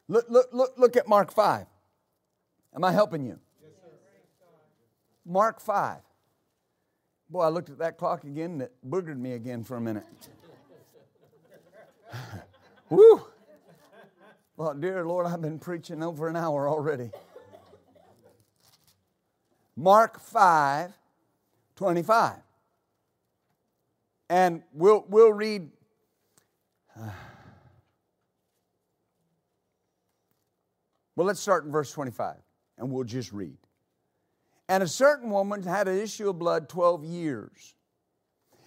[0.09, 1.67] Look, look, look, look at Mark 5.
[2.75, 3.39] Am I helping you?
[5.25, 5.99] Mark 5.
[7.29, 10.05] Boy, I looked at that clock again and it boogered me again for a minute.
[12.91, 13.23] Woo!
[14.61, 17.11] Well, dear Lord, I've been preaching over an hour already.
[19.75, 20.93] Mark 5
[21.77, 22.35] 25.
[24.29, 25.71] And we'll, we'll read.
[26.95, 27.15] well,
[31.17, 32.37] let's start in verse 25
[32.77, 33.57] and we'll just read.
[34.69, 37.77] And a certain woman had an issue of blood 12 years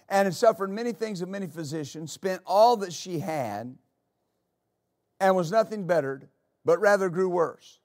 [0.08, 3.76] and had suffered many things of many physicians, spent all that she had,
[5.20, 6.28] and was nothing bettered,
[6.64, 7.80] but rather grew worse.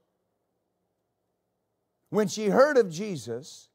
[2.09, 3.69] When she heard of Jesus,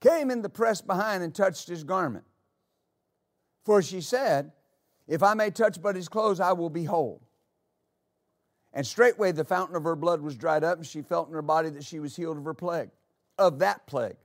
[0.00, 2.24] came in the press behind and touched his garment.
[3.64, 4.52] For she said,
[5.06, 7.22] If I may touch but his clothes, I will be whole.
[8.72, 11.42] And straightway the fountain of her blood was dried up, and she felt in her
[11.42, 12.90] body that she was healed of her plague,
[13.38, 14.16] of that plague.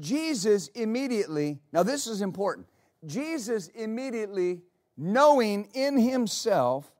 [0.00, 2.66] Jesus immediately, now this is important,
[3.06, 4.62] Jesus immediately,
[4.96, 6.90] knowing in himself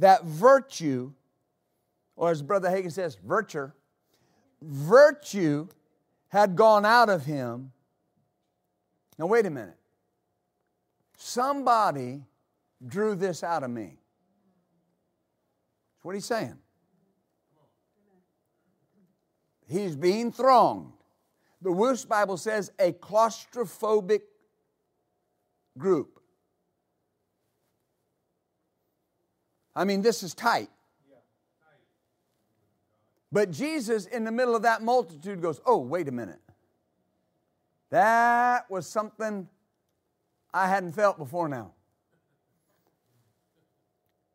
[0.00, 1.12] that virtue,
[2.16, 3.70] or as Brother Hagin says, virtue,
[4.62, 5.68] virtue
[6.28, 7.72] had gone out of him.
[9.18, 9.76] Now, wait a minute.
[11.16, 12.24] Somebody
[12.84, 13.98] drew this out of me.
[15.94, 16.56] That's what he's saying.
[19.68, 20.92] He's being thronged.
[21.60, 24.22] The Wuest Bible says a claustrophobic
[25.76, 26.19] group.
[29.74, 30.70] I mean, this is tight.
[33.32, 36.40] But Jesus, in the middle of that multitude, goes, Oh, wait a minute.
[37.90, 39.48] That was something
[40.52, 41.72] I hadn't felt before now.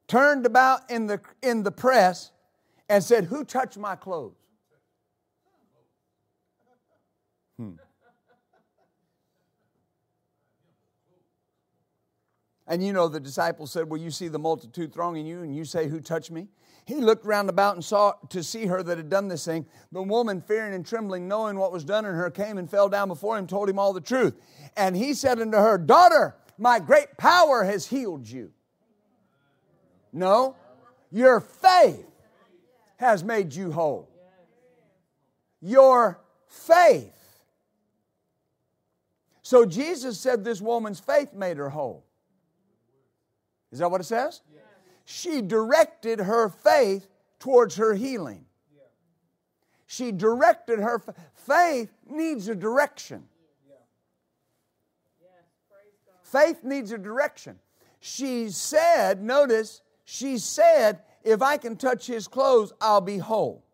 [0.07, 2.31] Turned about in the, in the press
[2.87, 4.44] and said, Who touched my clothes?
[12.67, 15.65] And you know, the disciples said, Well, you see the multitude thronging you, and you
[15.65, 16.47] say, Who touched me?
[16.85, 19.65] He looked round about and saw to see her that had done this thing.
[19.91, 23.07] The woman, fearing and trembling, knowing what was done in her, came and fell down
[23.07, 24.35] before him, told him all the truth.
[24.77, 28.51] And he said unto her, Daughter, my great power has healed you.
[30.13, 30.55] No,
[31.11, 32.05] your faith
[32.97, 34.09] has made you whole.
[35.61, 37.11] Your faith.
[39.41, 42.05] So Jesus said this woman's faith made her whole.
[43.75, 44.39] Is that what it says?
[45.03, 47.09] she directed her faith
[47.39, 48.45] towards her healing.
[49.85, 53.25] She directed her faith needs a direction.
[56.23, 57.59] Faith needs a direction.
[57.99, 63.65] She said, notice, she said, if I can touch his clothes, I'll be whole.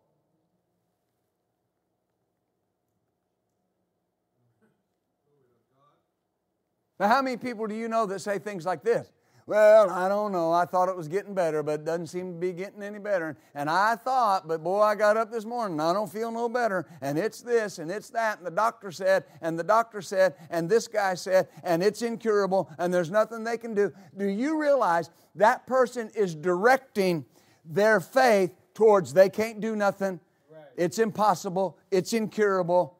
[6.98, 9.12] Now, how many people do you know that say things like this?
[9.52, 10.50] Well, I don't know.
[10.50, 13.36] I thought it was getting better, but it doesn't seem to be getting any better.
[13.54, 16.86] And I thought, but boy, I got up this morning I don't feel no better.
[17.02, 18.38] And it's this and it's that.
[18.38, 22.70] And the doctor said, and the doctor said, and this guy said, and it's incurable,
[22.78, 23.92] and there's nothing they can do.
[24.16, 27.26] Do you realize that person is directing
[27.62, 30.18] their faith towards they can't do nothing?
[30.50, 30.62] Right.
[30.78, 31.76] It's impossible.
[31.90, 32.96] It's incurable.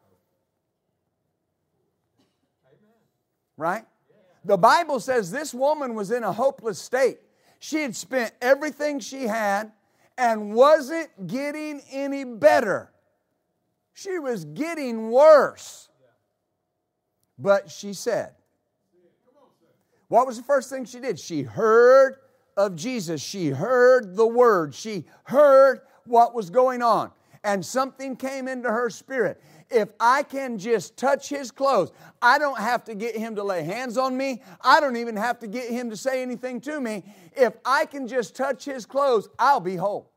[2.67, 2.91] Amen.
[3.57, 3.85] Right?
[4.45, 7.19] The Bible says this woman was in a hopeless state.
[7.59, 9.71] She had spent everything she had
[10.17, 12.91] and wasn't getting any better.
[13.93, 15.89] She was getting worse.
[17.37, 18.33] But she said,
[20.07, 21.19] What was the first thing she did?
[21.19, 22.17] She heard
[22.57, 23.21] of Jesus.
[23.21, 24.75] She heard the word.
[24.75, 27.11] She heard what was going on.
[27.43, 29.41] And something came into her spirit
[29.73, 33.63] if I can just touch his clothes, I don't have to get him to lay
[33.63, 34.41] hands on me.
[34.61, 37.03] I don't even have to get him to say anything to me.
[37.35, 40.11] If I can just touch his clothes, I'll be whole.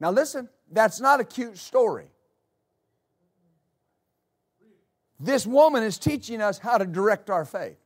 [0.00, 2.08] Now, listen, that's not a cute story.
[5.20, 7.76] This woman is teaching us how to direct our faith.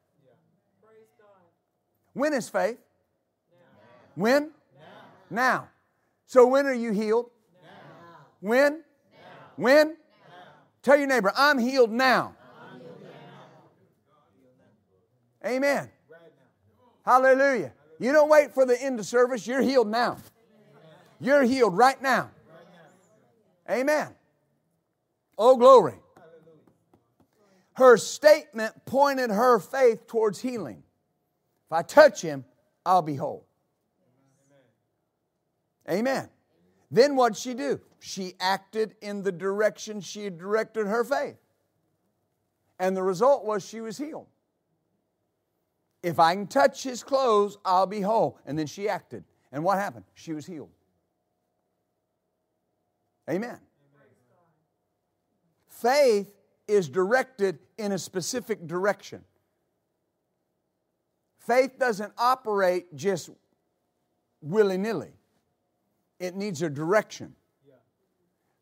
[2.14, 2.78] When is faith?
[4.14, 4.44] When?
[4.48, 4.50] Now.
[5.28, 5.68] now.
[6.24, 7.30] So, when are you healed?
[8.40, 8.72] When?
[8.72, 8.80] Now.
[9.56, 9.88] When?
[9.88, 9.94] Now.
[10.82, 12.34] Tell your neighbor, I'm healed now.
[12.72, 12.98] I'm healed
[15.42, 15.48] now.
[15.48, 15.90] Amen.
[17.04, 17.72] Hallelujah.
[17.98, 20.18] You don't wait for the end of service, you're healed now.
[21.20, 22.30] You're healed right now.
[23.70, 24.08] Amen.
[25.38, 25.94] Oh, glory.
[27.74, 30.82] Her statement pointed her faith towards healing.
[31.66, 32.44] If I touch him,
[32.84, 33.46] I'll be whole.
[35.90, 36.28] Amen.
[36.90, 37.80] Then what'd she do?
[37.98, 41.36] She acted in the direction she had directed her faith.
[42.78, 44.26] And the result was she was healed.
[46.02, 48.38] If I can touch his clothes, I'll be whole.
[48.46, 49.24] And then she acted.
[49.50, 50.04] And what happened?
[50.14, 50.70] She was healed.
[53.28, 53.58] Amen.
[55.68, 56.32] Faith
[56.68, 59.24] is directed in a specific direction.
[61.38, 63.30] Faith doesn't operate just
[64.40, 65.12] willy nilly,
[66.18, 67.34] it needs a direction.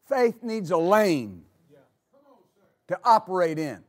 [0.09, 1.45] Faith needs a lane
[2.89, 3.83] to operate in.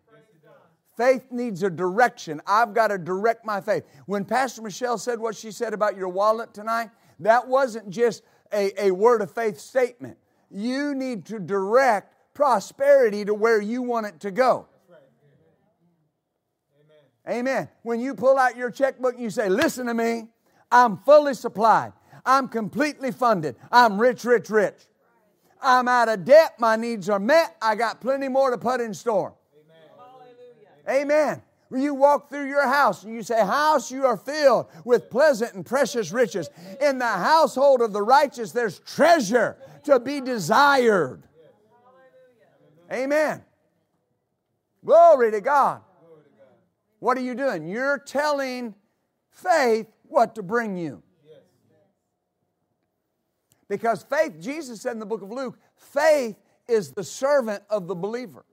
[0.95, 2.41] Faith needs a direction.
[2.47, 3.83] I've got to direct my faith.
[4.05, 6.89] When Pastor Michelle said what she said about your wallet tonight,
[7.19, 10.17] that wasn't just a, a word of faith statement.
[10.49, 14.67] You need to direct prosperity to where you want it to go.
[17.27, 17.39] Amen.
[17.39, 17.69] Amen.
[17.81, 20.29] When you pull out your checkbook and you say, Listen to me,
[20.71, 21.91] I'm fully supplied,
[22.25, 24.87] I'm completely funded, I'm rich, rich, rich.
[25.61, 28.93] I'm out of debt, my needs are met, I got plenty more to put in
[28.93, 29.33] store.
[30.87, 31.01] Amen.
[31.01, 31.41] Amen.
[31.71, 35.65] You walk through your house and you say, House, you are filled with pleasant and
[35.65, 36.49] precious riches.
[36.79, 41.23] In the household of the righteous, there's treasure to be desired.
[42.91, 43.43] Amen.
[44.85, 45.81] Glory to God.
[46.99, 47.67] What are you doing?
[47.67, 48.75] You're telling
[49.31, 51.01] faith what to bring you.
[53.67, 56.35] Because faith, Jesus said in the book of Luke, faith
[56.67, 58.45] is the servant of the believer.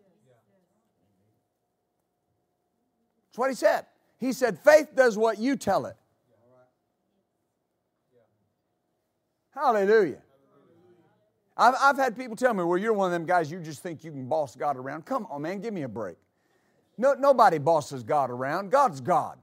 [3.29, 3.87] That's what he said.
[4.19, 5.97] He said, faith does what you tell it.
[9.55, 10.23] Hallelujah.
[11.57, 14.05] I've, I've had people tell me, well, you're one of them guys, you just think
[14.05, 15.05] you can boss God around.
[15.05, 16.17] Come on, man, give me a break.
[16.97, 18.71] No, nobody bosses God around.
[18.71, 19.39] God's God.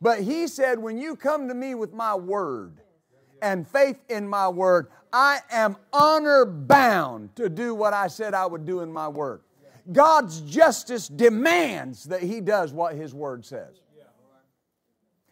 [0.00, 2.80] But he said, when you come to me with my word
[3.42, 8.46] and faith in my word, I am honor bound to do what I said I
[8.46, 9.42] would do in my word.
[9.92, 13.80] God's justice demands that he does what his word says.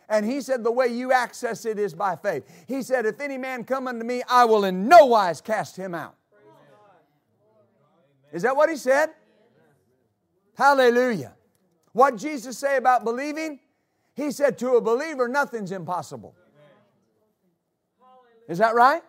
[0.08, 2.44] And he said, The way you access it is by faith.
[2.66, 5.94] He said, If any man come unto me, I will in no wise cast him
[5.94, 6.14] out.
[8.32, 9.10] Is that what he said?
[10.56, 11.34] Hallelujah.
[11.92, 13.60] What Jesus say about believing?
[14.14, 16.34] He said, To a believer, nothing's impossible.
[18.48, 19.02] Is that right?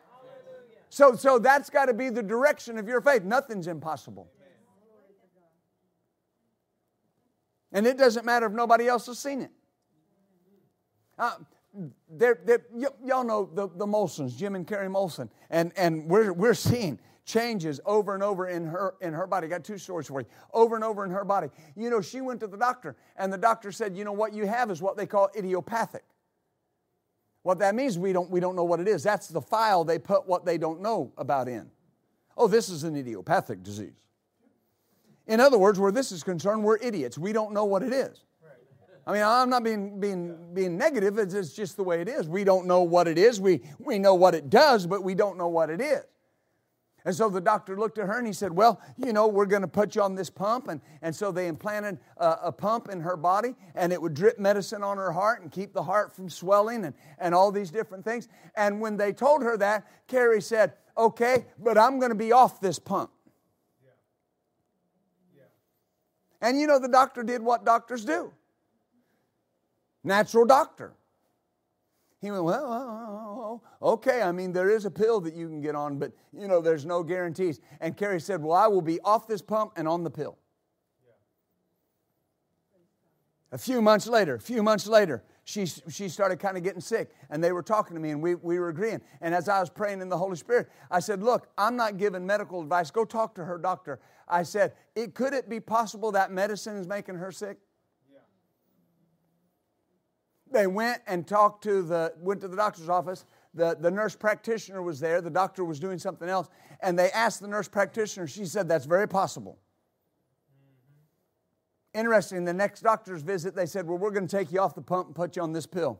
[0.90, 3.24] So, so that's got to be the direction of your faith.
[3.24, 4.30] Nothing's impossible.
[7.72, 9.52] And it doesn't matter if nobody else has seen it.
[11.18, 11.36] Uh,
[12.10, 16.34] they're, they're, y- y'all know the, the Molsons, Jim and Carrie Molson, and, and we're,
[16.34, 19.48] we're seeing changes over and over in her, in her body.
[19.48, 20.28] Got two stories for you.
[20.52, 21.50] Over and over in her body.
[21.76, 24.48] You know, she went to the doctor, and the doctor said, you know, what you
[24.48, 26.04] have is what they call idiopathic.
[27.44, 29.04] What that means, we don't, we don't know what it is.
[29.04, 31.70] That's the file they put what they don't know about in.
[32.38, 34.06] Oh, this is an idiopathic disease.
[35.28, 37.18] In other words, where this is concerned, we're idiots.
[37.18, 38.24] We don't know what it is.
[39.06, 42.28] I mean, I'm not being, being, being negative, it's, it's just the way it is.
[42.28, 43.42] We don't know what it is.
[43.42, 46.04] We, we know what it does, but we don't know what it is.
[47.10, 49.64] And so the doctor looked at her and he said, Well, you know, we're going
[49.64, 50.68] to put you on this pump.
[50.68, 54.38] And, and so they implanted a, a, pump in her body and it would drip
[54.38, 58.06] medicine on her heart and keep the heart from swelling and, and all these different
[58.06, 58.28] things.
[58.54, 62.62] And when they told her that, Carrie said, Okay, but I'm going to be off
[62.62, 63.10] this pump.
[66.42, 68.32] And you know, the doctor did what doctors do
[70.04, 70.94] natural doctor.
[72.22, 75.98] He went, well, okay, I mean, there is a pill that you can get on,
[75.98, 77.62] but, you know, there's no guarantees.
[77.80, 80.38] And Carrie said, well, I will be off this pump and on the pill.
[83.52, 87.10] A few months later, a few months later, she, she started kind of getting sick.
[87.32, 89.02] And they were talking to me, and we, we were agreeing.
[89.22, 92.24] And as I was praying in the Holy Spirit, I said, Look, I'm not giving
[92.24, 92.92] medical advice.
[92.92, 94.00] Go talk to her doctor.
[94.28, 97.58] I said, it, Could it be possible that medicine is making her sick?
[100.52, 103.26] They went and talked to the, went to the doctor's office.
[103.54, 105.22] The, the nurse practitioner was there.
[105.22, 106.50] The doctor was doing something else.
[106.82, 108.28] And they asked the nurse practitioner.
[108.28, 109.60] She said, That's very possible.
[111.94, 114.82] Interesting, the next doctor's visit, they said, Well, we're going to take you off the
[114.82, 116.00] pump and put you on this pill.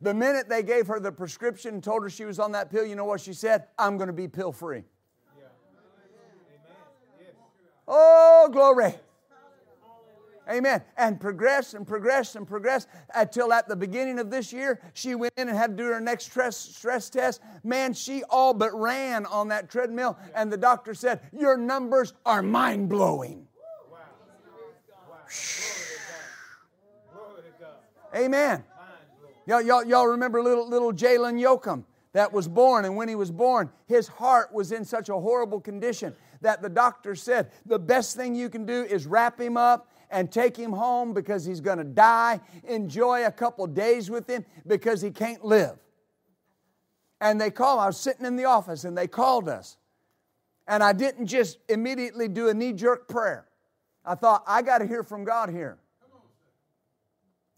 [0.00, 2.84] The minute they gave her the prescription and told her she was on that pill,
[2.84, 3.64] you know what she said?
[3.78, 4.82] I'm going to be pill free.
[7.86, 8.94] Oh, glory.
[10.48, 10.82] Amen.
[10.96, 15.32] And progress and progress and progress until at the beginning of this year, she went
[15.36, 17.40] in and had to do her next stress, stress test.
[17.62, 22.42] Man, she all but ran on that treadmill, and the doctor said, Your numbers are
[22.42, 23.46] mind blowing.
[28.14, 28.62] Amen.
[29.46, 33.30] Y'all, y'all, y'all remember little, little Jalen Yoakum that was born, and when he was
[33.30, 38.16] born, his heart was in such a horrible condition that the doctor said the best
[38.16, 41.78] thing you can do is wrap him up and take him home because he's going
[41.78, 42.40] to die.
[42.64, 45.78] Enjoy a couple days with him because he can't live.
[47.20, 49.76] And they called, I was sitting in the office and they called us.
[50.66, 53.46] And I didn't just immediately do a knee jerk prayer.
[54.04, 55.78] I thought, I got to hear from God here.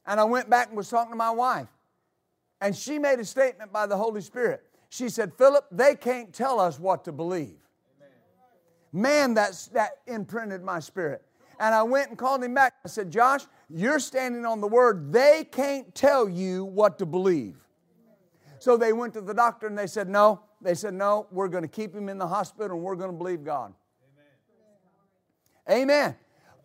[0.06, 1.68] And I went back and was talking to my wife.
[2.60, 4.62] And she made a statement by the Holy Spirit.
[4.88, 7.58] She said, Philip, they can't tell us what to believe.
[8.92, 11.22] Man, that's, that imprinted my spirit.
[11.58, 12.74] And I went and called him back.
[12.84, 15.12] I said, Josh, you're standing on the word.
[15.12, 17.56] They can't tell you what to believe.
[18.58, 20.42] So they went to the doctor and they said, No.
[20.60, 23.16] They said, No, we're going to keep him in the hospital and we're going to
[23.16, 23.72] believe God.
[25.68, 25.82] Amen.
[25.82, 26.16] Amen.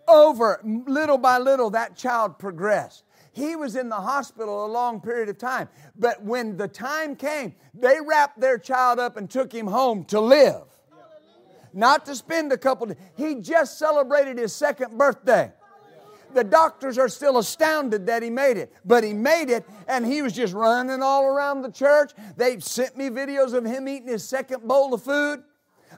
[0.07, 3.03] Over little by little, that child progressed.
[3.33, 5.69] He was in the hospital a long period of time.
[5.95, 10.19] But when the time came, they wrapped their child up and took him home to
[10.19, 10.63] live.
[11.73, 12.93] Not to spend a couple.
[13.15, 15.51] He just celebrated his second birthday.
[16.33, 20.21] The doctors are still astounded that he made it, but he made it and he
[20.21, 22.13] was just running all around the church.
[22.37, 25.43] They sent me videos of him eating his second bowl of food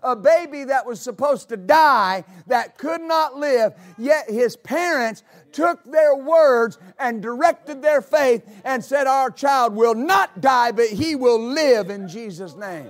[0.01, 5.83] a baby that was supposed to die, that could not live, yet his parents took
[5.83, 11.15] their words and directed their faith and said, Our child will not die, but he
[11.15, 12.89] will live in Jesus' name.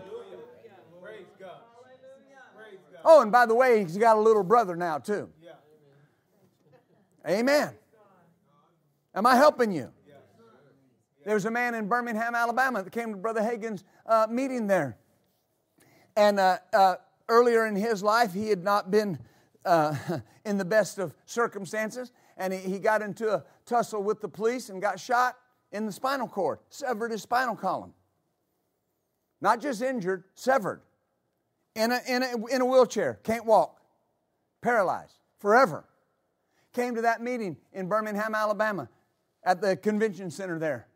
[3.03, 5.29] Oh, and by the way, he's got a little brother now, too.
[7.27, 7.73] Amen.
[9.15, 9.91] Am I helping you?
[11.25, 14.97] There was a man in Birmingham, Alabama that came to Brother Hagin's uh, meeting there.
[16.17, 16.95] And uh, uh,
[17.29, 19.19] earlier in his life, he had not been
[19.63, 19.95] uh,
[20.45, 24.69] in the best of circumstances, and he, he got into a tussle with the police
[24.69, 25.37] and got shot
[25.71, 27.93] in the spinal cord, severed his spinal column.
[29.39, 30.81] Not just injured, severed.
[31.75, 33.79] In a, in a, in a wheelchair, can't walk,
[34.61, 35.85] paralyzed forever.
[36.73, 38.89] Came to that meeting in Birmingham, Alabama,
[39.43, 40.87] at the convention center there.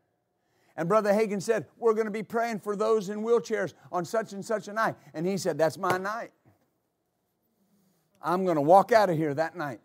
[0.75, 4.33] And Brother Hagin said, We're going to be praying for those in wheelchairs on such
[4.33, 4.95] and such a night.
[5.13, 6.31] And he said, That's my night.
[8.21, 9.79] I'm going to walk out of here that night.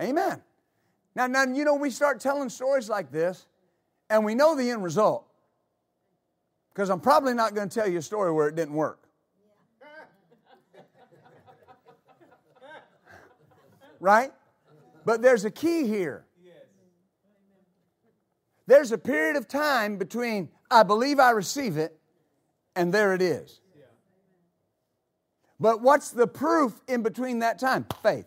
[0.00, 0.42] Amen.
[1.14, 3.46] Now, now, you know, we start telling stories like this,
[4.08, 5.26] and we know the end result.
[6.72, 9.07] Because I'm probably not going to tell you a story where it didn't work.
[14.00, 14.32] Right?
[15.04, 16.24] But there's a key here.
[18.66, 21.98] There's a period of time between I believe I receive it
[22.76, 23.60] and there it is.
[25.60, 27.86] But what's the proof in between that time?
[28.02, 28.26] Faith.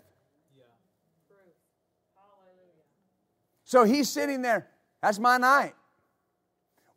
[3.63, 4.67] So he's sitting there.
[5.01, 5.73] That's my night.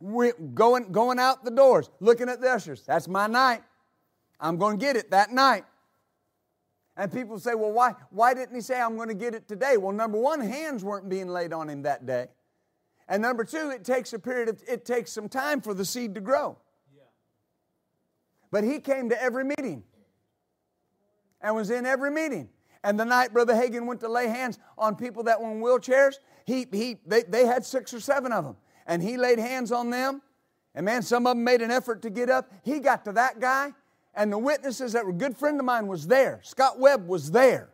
[0.00, 2.82] We're going, going out the doors, looking at the ushers.
[2.82, 3.62] That's my night.
[4.40, 5.64] I'm going to get it that night.
[6.96, 9.76] And people say, well, why, why didn't he say I'm going to get it today?
[9.76, 12.28] Well, number one, hands weren't being laid on him that day.
[13.08, 16.14] And number two, it takes a period of, it takes some time for the seed
[16.14, 16.56] to grow.
[18.50, 19.82] But he came to every meeting
[21.40, 22.48] and was in every meeting.
[22.84, 26.14] And the night Brother Hagin went to lay hands on people that were in wheelchairs,
[26.44, 28.56] he, he, they, they had six or seven of them.
[28.86, 30.22] And he laid hands on them.
[30.74, 32.52] And man, some of them made an effort to get up.
[32.62, 33.72] He got to that guy,
[34.16, 36.40] and the witnesses that were a good friend of mine was there.
[36.42, 37.70] Scott Webb was there.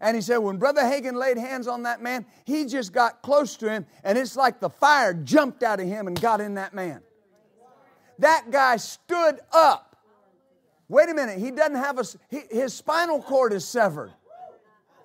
[0.00, 3.56] And he said, when Brother Hagin laid hands on that man, he just got close
[3.58, 6.72] to him, and it's like the fire jumped out of him and got in that
[6.72, 7.02] man.
[8.18, 9.96] That guy stood up.
[10.88, 12.04] Wait a minute, he doesn't have a,
[12.50, 14.12] his spinal cord is severed.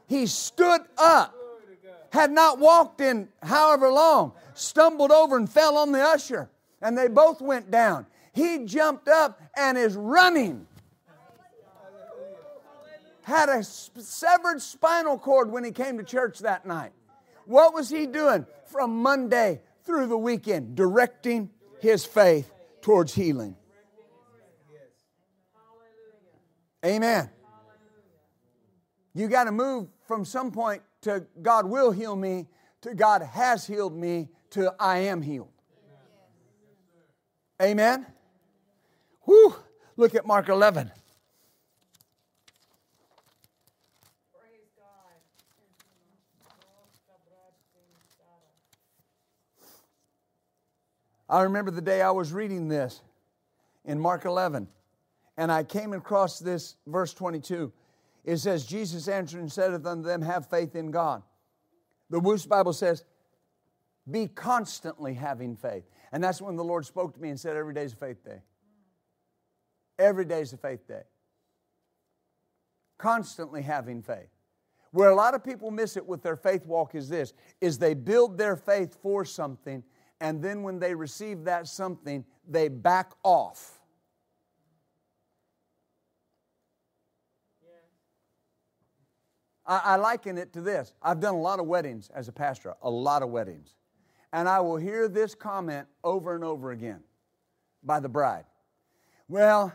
[0.08, 1.36] He stood up,
[2.12, 6.50] had not walked in however long, stumbled over and fell on the usher,
[6.82, 8.06] and they both went down.
[8.36, 10.68] He jumped up and is running
[13.26, 16.92] had a severed spinal cord when he came to church that night.
[17.46, 20.76] What was he doing from Monday through the weekend?
[20.76, 23.56] Directing his faith towards healing.
[26.86, 27.32] Amen.
[29.16, 32.46] You got to move from some point to God will heal me
[32.82, 35.50] to God has healed me to I am healed.
[37.60, 38.06] Amen.
[39.26, 39.56] Whew.
[39.98, 40.92] Look at Mark 11.
[51.28, 53.02] I remember the day I was reading this
[53.84, 54.68] in Mark 11,
[55.38, 57.74] and I came across this verse 22.
[58.24, 61.24] It says, Jesus answered and said unto them, Have faith in God.
[62.12, 63.04] The Wuest Bible says,
[64.10, 65.84] Be constantly having faith.
[66.12, 68.24] And that's when the Lord spoke to me and said, Every day is a faith
[68.24, 68.42] day.
[69.98, 71.04] Every day is a faith day.
[72.98, 74.30] Constantly having faith.
[74.92, 77.94] Where a lot of people miss it with their faith walk is this is they
[77.94, 79.84] build their faith for something
[80.22, 83.82] and then when they receive that something they back off.
[89.68, 90.94] I, liken it to this.
[91.02, 93.74] I've done a lot of weddings as a pastor, a lot of weddings.
[94.32, 97.00] And I will hear this comment over and over again
[97.84, 98.46] by the bride.
[99.28, 99.74] Well,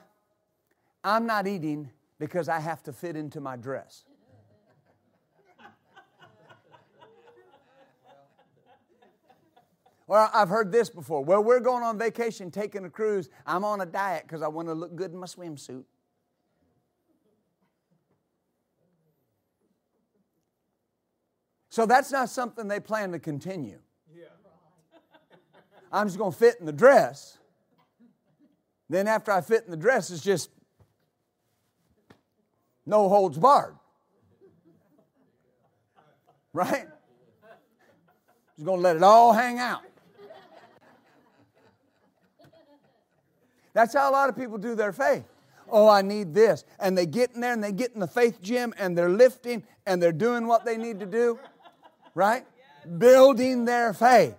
[1.03, 4.05] I'm not eating because I have to fit into my dress.
[10.07, 11.23] Well, I've heard this before.
[11.23, 13.29] Well, we're going on vacation, taking a cruise.
[13.47, 15.85] I'm on a diet because I want to look good in my swimsuit.
[21.69, 23.79] So that's not something they plan to continue.
[24.13, 24.25] Yeah.
[25.93, 27.39] I'm just going to fit in the dress.
[28.89, 30.51] Then, after I fit in the dress, it's just
[32.87, 33.77] no holds barred.
[36.53, 36.87] Right?
[38.57, 39.83] Just going to let it all hang out.
[43.73, 45.25] That's how a lot of people do their faith.
[45.71, 46.65] Oh, I need this.
[46.81, 49.63] And they get in there and they get in the faith gym and they're lifting
[49.87, 51.39] and they're doing what they need to do,
[52.15, 52.45] right?
[52.99, 54.35] Building their faith.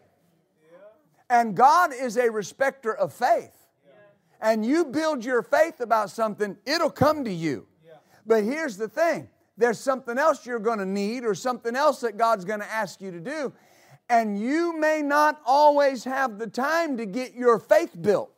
[1.30, 3.56] And God is a respecter of faith.
[4.42, 7.68] And you build your faith about something, it'll come to you.
[8.26, 12.17] But here's the thing there's something else you're going to need or something else that
[12.17, 13.53] God's going to ask you to do.
[14.09, 18.32] And you may not always have the time to get your faith built.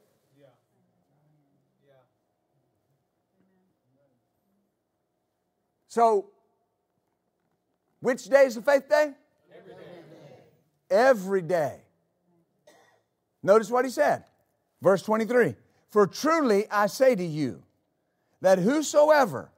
[5.87, 6.31] So,
[7.99, 9.13] which day is the faith day?
[9.55, 9.79] Every day.
[10.89, 11.81] Every day.
[13.43, 14.23] Notice what he said.
[14.81, 15.55] Verse 23
[15.91, 17.63] For truly I say to you,
[18.43, 19.52] that whosoever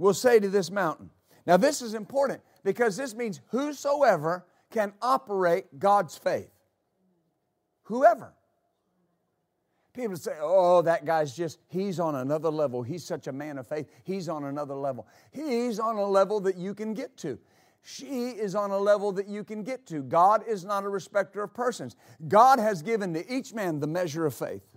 [0.00, 1.10] will say to this mountain.
[1.46, 6.50] Now, this is important because this means whosoever can operate God's faith.
[7.84, 8.32] Whoever.
[9.92, 12.82] People say, oh, that guy's just, he's on another level.
[12.82, 13.88] He's such a man of faith.
[14.04, 15.06] He's on another level.
[15.32, 17.38] He's on a level that you can get to.
[17.82, 20.02] She is on a level that you can get to.
[20.02, 21.96] God is not a respecter of persons.
[22.28, 24.69] God has given to each man the measure of faith.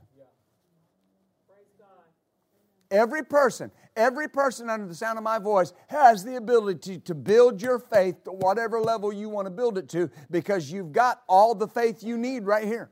[2.94, 7.60] Every person, every person under the sound of my voice has the ability to build
[7.60, 11.56] your faith to whatever level you want to build it to because you've got all
[11.56, 12.92] the faith you need right here.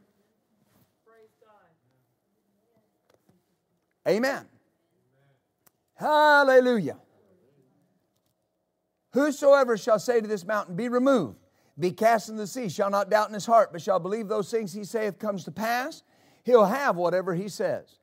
[4.08, 4.48] Amen.
[5.94, 6.98] Hallelujah.
[9.14, 11.38] Whosoever shall say to this mountain, Be removed,
[11.78, 14.50] be cast in the sea, shall not doubt in his heart, but shall believe those
[14.50, 16.02] things he saith comes to pass,
[16.44, 18.00] he'll have whatever he says.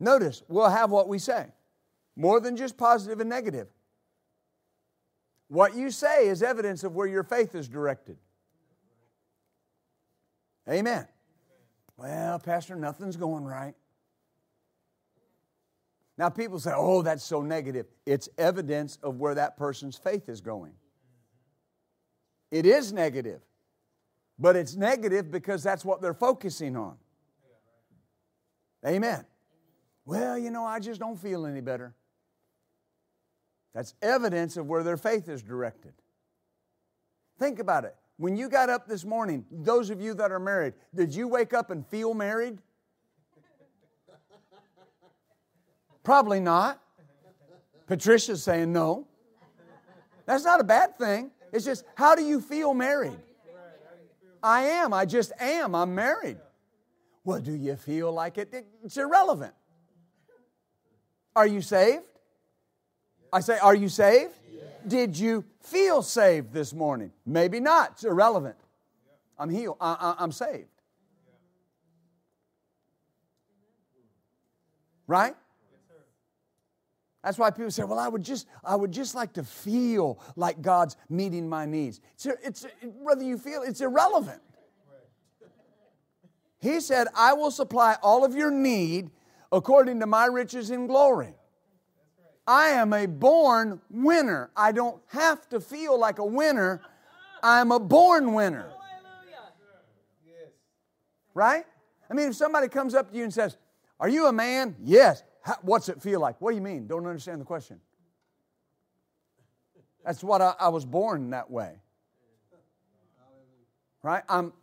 [0.00, 1.46] Notice, we'll have what we say.
[2.16, 3.68] More than just positive and negative.
[5.48, 8.16] What you say is evidence of where your faith is directed.
[10.68, 11.06] Amen.
[11.96, 13.74] Well, Pastor, nothing's going right.
[16.18, 17.86] Now, people say, oh, that's so negative.
[18.04, 20.72] It's evidence of where that person's faith is going.
[22.50, 23.40] It is negative,
[24.38, 26.96] but it's negative because that's what they're focusing on.
[28.86, 29.24] Amen.
[30.08, 31.94] Well, you know, I just don't feel any better.
[33.74, 35.92] That's evidence of where their faith is directed.
[37.38, 37.94] Think about it.
[38.16, 41.52] When you got up this morning, those of you that are married, did you wake
[41.52, 42.56] up and feel married?
[46.02, 46.80] Probably not.
[47.86, 49.06] Patricia's saying no.
[50.24, 51.32] That's not a bad thing.
[51.52, 53.20] It's just, how do you feel married?
[54.42, 54.94] I am.
[54.94, 55.74] I just am.
[55.74, 56.38] I'm married.
[57.24, 58.54] Well, do you feel like it?
[58.82, 59.52] It's irrelevant.
[61.38, 62.02] Are you saved?
[63.32, 64.34] I say, are you saved?
[64.88, 67.12] Did you feel saved this morning?
[67.24, 67.92] Maybe not.
[67.92, 68.56] It's irrelevant.
[69.38, 69.76] I'm healed.
[69.80, 70.66] I, am saved.
[75.06, 75.36] Right?
[77.22, 80.60] That's why people say, "Well, I would just, I would just like to feel like
[80.60, 84.42] God's meeting my needs." It's, it's whether you feel it's irrelevant.
[86.58, 89.10] He said, "I will supply all of your need
[89.52, 91.34] according to my riches in glory."
[92.48, 94.50] I am a born winner.
[94.56, 96.80] I don't have to feel like a winner.
[97.42, 98.72] I'm a born winner.
[101.34, 101.66] Right?
[102.10, 103.58] I mean, if somebody comes up to you and says,
[104.00, 104.76] Are you a man?
[104.82, 105.22] Yes.
[105.42, 106.40] How, what's it feel like?
[106.40, 106.86] What do you mean?
[106.86, 107.80] Don't understand the question.
[110.04, 111.74] That's what I, I was born that way.
[114.02, 114.22] Right?
[114.26, 114.54] I'm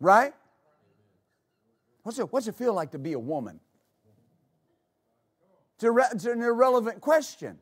[0.00, 0.32] right?
[2.08, 3.60] What's it, what's it feel like to be a woman?
[5.74, 7.58] It's, irre- it's an irrelevant question.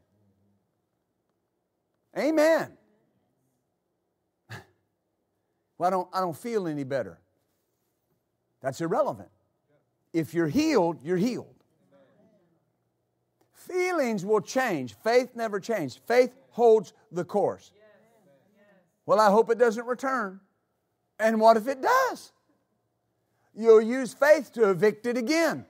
[2.17, 2.71] Amen.
[5.79, 7.19] Well, I don't, I don't feel any better.
[8.63, 9.31] That's irrelevant.
[10.13, 11.57] If you're healed, you're healed.
[13.53, 14.95] Feelings will change.
[15.03, 15.99] Faith never changes.
[16.07, 17.73] Faith holds the course.
[19.07, 20.39] Well, I hope it doesn't return.
[21.19, 22.33] And what if it does?
[23.57, 25.65] You'll use faith to evict it again.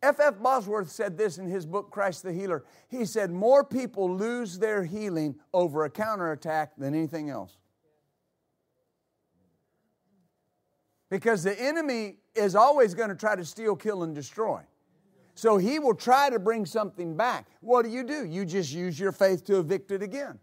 [0.00, 0.20] F.
[0.20, 0.38] F.
[0.40, 2.64] Bosworth said this in his book, Christ the Healer.
[2.88, 7.56] He said, More people lose their healing over a counterattack than anything else.
[11.10, 14.60] Because the enemy is always going to try to steal, kill, and destroy.
[15.34, 17.46] So he will try to bring something back.
[17.60, 18.24] What do you do?
[18.24, 20.38] You just use your faith to evict it again.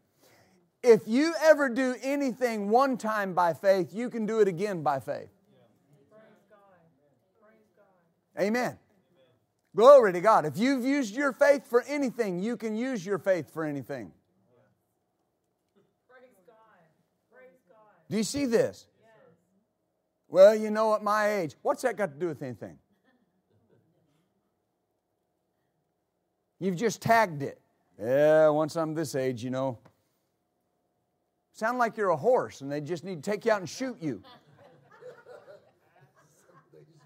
[0.86, 5.00] If you ever do anything one time by faith, you can do it again by
[5.00, 5.30] faith.
[8.40, 8.78] Amen.
[9.76, 10.46] Glory to God.
[10.46, 14.12] If you've used your faith for anything, you can use your faith for anything.
[18.08, 18.86] Do you see this?
[20.28, 22.78] Well, you know, at my age, what's that got to do with anything?
[26.60, 27.60] You've just tagged it.
[28.00, 29.80] Yeah, once I'm this age, you know.
[31.56, 33.96] Sound like you're a horse and they just need to take you out and shoot
[34.02, 34.22] you.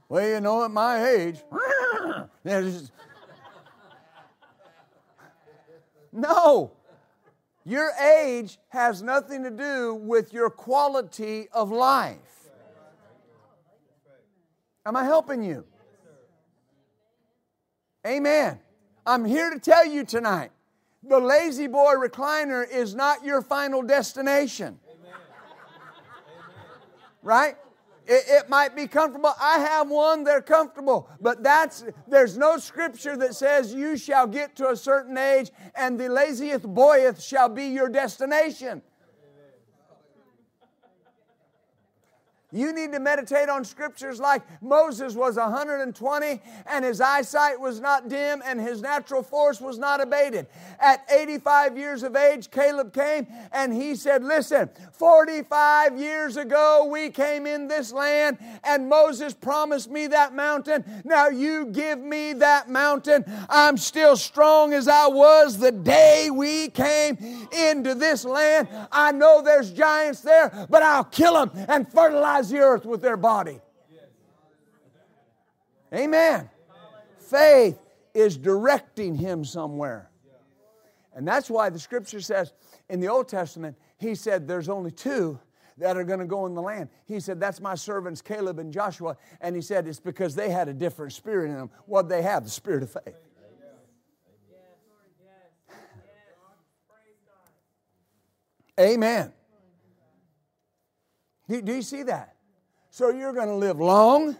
[0.09, 1.37] well, you know, at my age,
[6.11, 6.71] no.
[7.63, 12.17] Your age has nothing to do with your quality of life.
[14.83, 15.63] Am I helping you?
[18.07, 18.59] Amen.
[19.05, 20.49] I'm here to tell you tonight
[21.09, 24.79] the La-Z-Boy recliner is not your final destination.
[27.21, 27.55] Right?
[28.05, 29.33] It, it, might be comfortable.
[29.39, 31.09] I have one, they're comfortable.
[31.21, 35.99] But that's there's no scripture that says you shall get to a certain age and
[35.99, 38.81] the laziest boyeth shall be your destination.
[42.51, 48.09] You need to meditate on scriptures like Moses was 120 and his eyesight was not
[48.09, 50.47] dim and his natural force was not abated.
[50.79, 57.11] At 85 years of age, Caleb came and he said, Listen, 45 years ago we
[57.11, 60.83] came in this land and Moses promised me that mountain.
[61.05, 63.25] Now you give me that mountain.
[63.47, 68.69] I'm still strong as I was the day we came into this land.
[68.91, 73.01] I know there's giants there, but I'll kill them and fertilize fertilize the earth with
[73.01, 73.59] their body.
[75.93, 76.49] Amen.
[77.17, 77.79] Faith
[78.13, 80.09] is directing him somewhere.
[81.15, 82.53] And that's why the scripture says
[82.89, 85.39] in the Old Testament, he said there's only two
[85.77, 86.89] that are going to go in the land.
[87.05, 89.17] He said, That's my servants, Caleb and Joshua.
[89.41, 91.69] And he said, It's because they had a different spirit in them.
[91.85, 92.43] What they have?
[92.43, 93.15] The spirit of faith.
[98.79, 99.33] Amen.
[101.49, 102.35] Do, do you see that?
[102.91, 104.37] So you're going to live long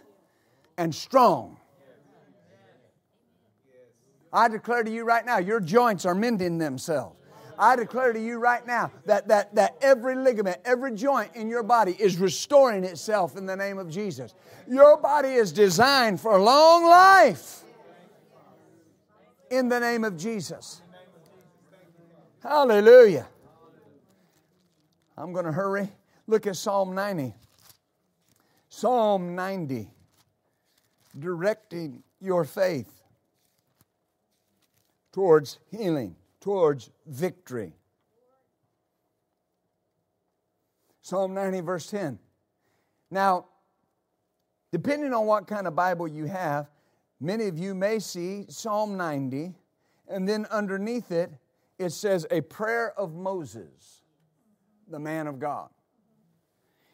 [0.78, 1.56] and strong.
[4.32, 7.16] I declare to you right now, your joints are mending themselves.
[7.58, 11.62] I declare to you right now that, that, that every ligament, every joint in your
[11.62, 14.34] body is restoring itself in the name of Jesus.
[14.66, 17.64] Your body is designed for long life
[19.50, 20.80] in the name of Jesus.
[22.42, 23.28] Hallelujah.
[25.18, 25.90] I'm going to hurry.
[26.30, 27.34] Look at Psalm 90.
[28.68, 29.90] Psalm 90,
[31.18, 33.02] directing your faith
[35.10, 37.72] towards healing, towards victory.
[41.02, 42.20] Psalm 90, verse 10.
[43.10, 43.46] Now,
[44.70, 46.70] depending on what kind of Bible you have,
[47.18, 49.52] many of you may see Psalm 90,
[50.06, 51.32] and then underneath it,
[51.76, 54.02] it says, A prayer of Moses,
[54.88, 55.70] the man of God.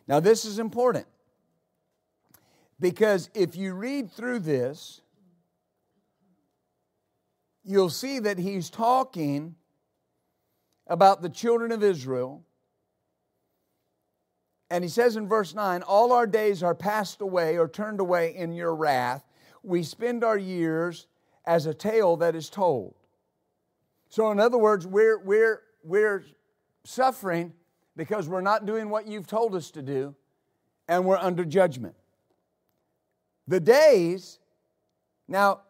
[0.08, 1.06] Now, this is important
[2.78, 5.00] because if you read through this,
[7.64, 9.56] you'll see that he's talking
[10.86, 12.44] about the children of Israel.
[14.70, 18.34] And he says in verse 9, All our days are passed away or turned away
[18.34, 19.24] in your wrath.
[19.62, 21.08] We spend our years
[21.44, 22.94] as a tale that is told.
[24.08, 26.24] So, in other words, we're, we're, we're
[26.84, 27.52] suffering
[27.96, 30.14] because we're not doing what you've told us to do,
[30.88, 31.94] and we're under judgment.
[33.48, 34.38] The days,
[35.28, 35.60] now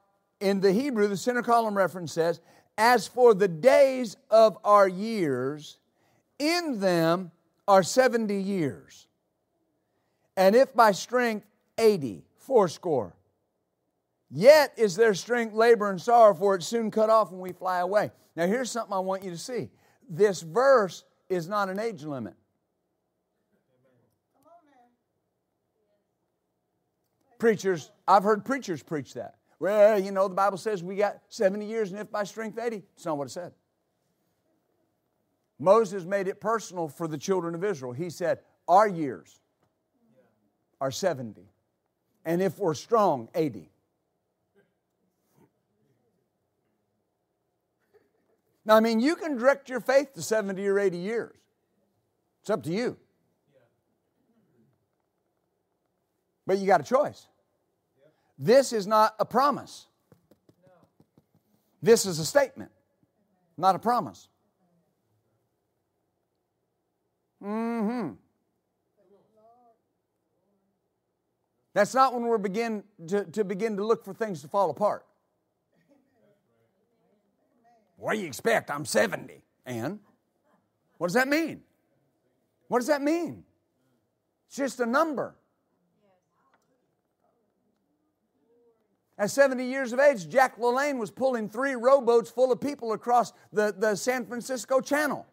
[0.41, 2.41] in the Hebrew, the center column reference says,
[2.77, 5.79] As for the days of our years,
[6.39, 7.31] in them
[7.69, 9.07] are 70 years.
[10.37, 11.47] And if by strength,
[11.79, 13.15] 80, fourscore.
[14.31, 17.79] Yet is their strength labor and sorrow, for it's soon cut off when we fly
[17.79, 18.11] away.
[18.35, 19.71] Now, here's something I want you to see.
[20.09, 22.35] This verse is not an age limit.
[27.39, 29.35] Preachers, I've heard preachers preach that.
[29.59, 32.83] Well, you know, the Bible says we got 70 years, and if by strength 80.
[32.95, 33.53] It's not what it said.
[35.59, 37.93] Moses made it personal for the children of Israel.
[37.93, 39.41] He said, Our years
[40.81, 41.43] are 70.
[42.25, 43.71] And if we're strong, 80.
[48.67, 51.37] Now, I mean, you can direct your faith to 70 or 80 years.
[52.43, 52.97] It's up to you.
[56.47, 57.29] But you got a choice.
[58.39, 59.87] This is not a promise.
[61.81, 62.73] This is a statement,
[63.57, 64.29] not a promise.
[67.43, 68.13] Mm-hmm.
[71.73, 75.05] That's not when we're begin to, to begin to look for things to fall apart.
[77.97, 78.71] What do you expect?
[78.71, 79.43] I'm 70.
[79.65, 79.99] And
[80.99, 81.63] what does that mean?
[82.69, 83.45] What does that mean?
[84.49, 85.35] It's just a number.
[89.19, 93.33] At 70 years of age, Jack LaLanne was pulling three rowboats full of people across
[93.51, 95.27] the, the San Francisco Channel.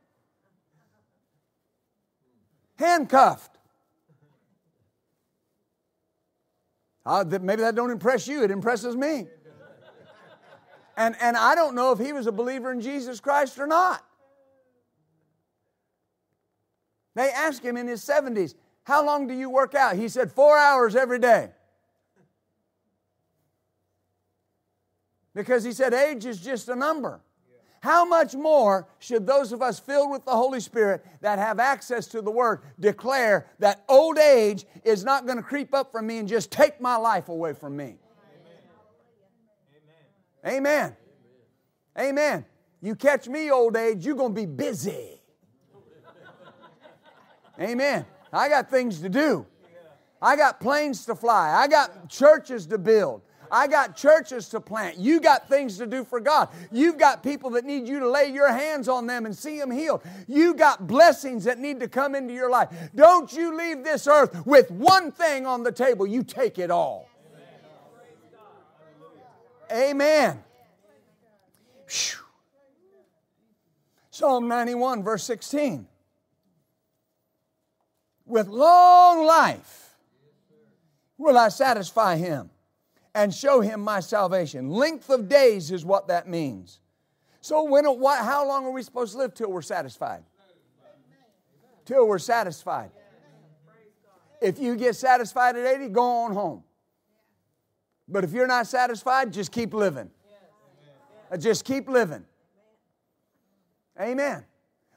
[2.76, 3.58] Handcuffed.
[7.06, 9.28] Uh, maybe that don't impress you, it impresses me.
[10.96, 14.04] And, and I don't know if he was a believer in Jesus Christ or not.
[17.16, 19.96] They asked him in his 70s, How long do you work out?
[19.96, 21.50] He said, Four hours every day.
[25.36, 27.22] Because he said, Age is just a number.
[27.82, 32.08] How much more should those of us filled with the Holy Spirit that have access
[32.08, 36.20] to the Word declare that old age is not going to creep up from me
[36.20, 37.98] and just take my life away from me?
[40.46, 40.96] Amen.
[41.98, 42.46] Amen.
[42.82, 45.22] You catch me old age, you're going to be busy.
[47.60, 48.06] Amen.
[48.32, 49.46] I got things to do.
[50.22, 51.54] I got planes to fly.
[51.54, 53.22] I got churches to build.
[53.52, 54.98] I got churches to plant.
[54.98, 56.50] You got things to do for God.
[56.72, 59.70] You've got people that need you to lay your hands on them and see them
[59.70, 60.02] healed.
[60.28, 62.70] You got blessings that need to come into your life.
[62.96, 66.08] Don't you leave this earth with one thing on the table.
[66.08, 67.08] You take it all.
[69.72, 70.44] Amen.
[74.10, 75.88] Psalm 91, verse 16.
[78.26, 79.96] With long life
[81.18, 82.50] will I satisfy him
[83.16, 84.70] and show him my salvation.
[84.70, 86.80] Length of days is what that means.
[87.42, 90.24] So, when, what, how long are we supposed to live till we're satisfied?
[91.86, 92.92] Till we're satisfied.
[94.42, 96.64] If you get satisfied at 80, go on home.
[98.08, 100.10] But if you're not satisfied, just keep living.
[101.32, 102.26] Uh, just keep living.
[104.00, 104.46] Amen.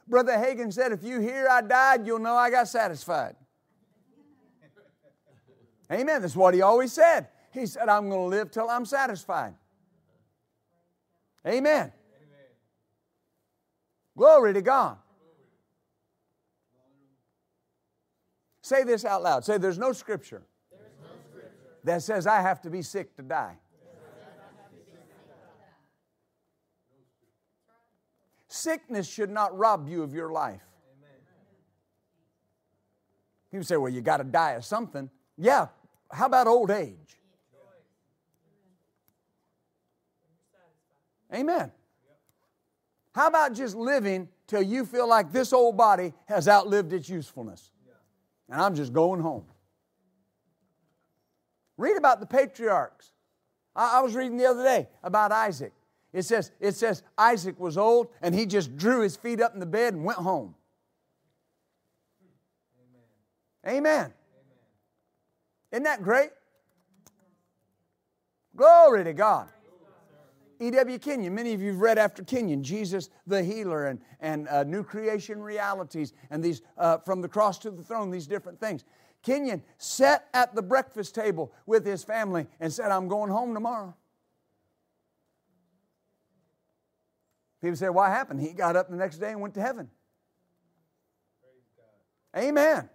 [0.07, 3.35] Brother Hagin said, if you hear I died, you'll know I got satisfied.
[5.91, 6.21] Amen.
[6.21, 7.27] That's what he always said.
[7.51, 9.55] He said, I'm going to live till I'm satisfied.
[11.45, 11.61] Amen.
[11.63, 11.91] Amen.
[14.15, 14.97] Glory to God.
[18.61, 19.45] Say this out loud.
[19.45, 20.56] Say, there's no scripture, no scripture.
[21.87, 23.57] That says I have to be sick to die.
[28.47, 30.61] Sickness should not rob you of your life.
[33.51, 35.09] People say, well, you got to die of something.
[35.37, 35.67] Yeah,
[36.11, 37.19] how about old age?
[41.33, 41.71] Amen.
[43.13, 47.71] How about just living till you feel like this old body has outlived its usefulness?
[48.49, 49.45] And I'm just going home.
[51.77, 53.11] Read about the patriarchs.
[53.75, 55.73] I, I was reading the other day about Isaac.
[56.13, 59.59] It says, it says Isaac was old and he just drew his feet up in
[59.59, 60.55] the bed and went home.
[63.65, 63.75] Amen.
[63.75, 64.13] Amen.
[65.71, 66.31] Isn't that great?
[68.55, 69.49] Glory to God.
[70.59, 70.97] E.W.
[70.97, 74.83] Kenyon, many of you have read after Kenyon, Jesus the Healer and, and uh, New
[74.83, 78.83] Creation Realities and these uh, from the cross to the throne, these different things.
[79.23, 83.95] Kenyon sat at the breakfast table with his family and said, I'm going home tomorrow.
[87.61, 88.39] People say, What happened?
[88.39, 89.89] He got up the next day and went to heaven.
[92.35, 92.89] Amen.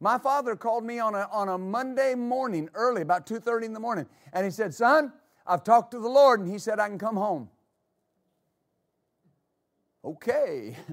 [0.00, 3.80] My father called me on a, on a Monday morning early, about 2.30 in the
[3.80, 5.12] morning, and he said, Son,
[5.46, 7.48] I've talked to the Lord and He said I can come home.
[10.04, 10.76] Okay.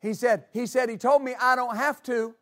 [0.00, 2.34] he said, He said, He told me I don't have to,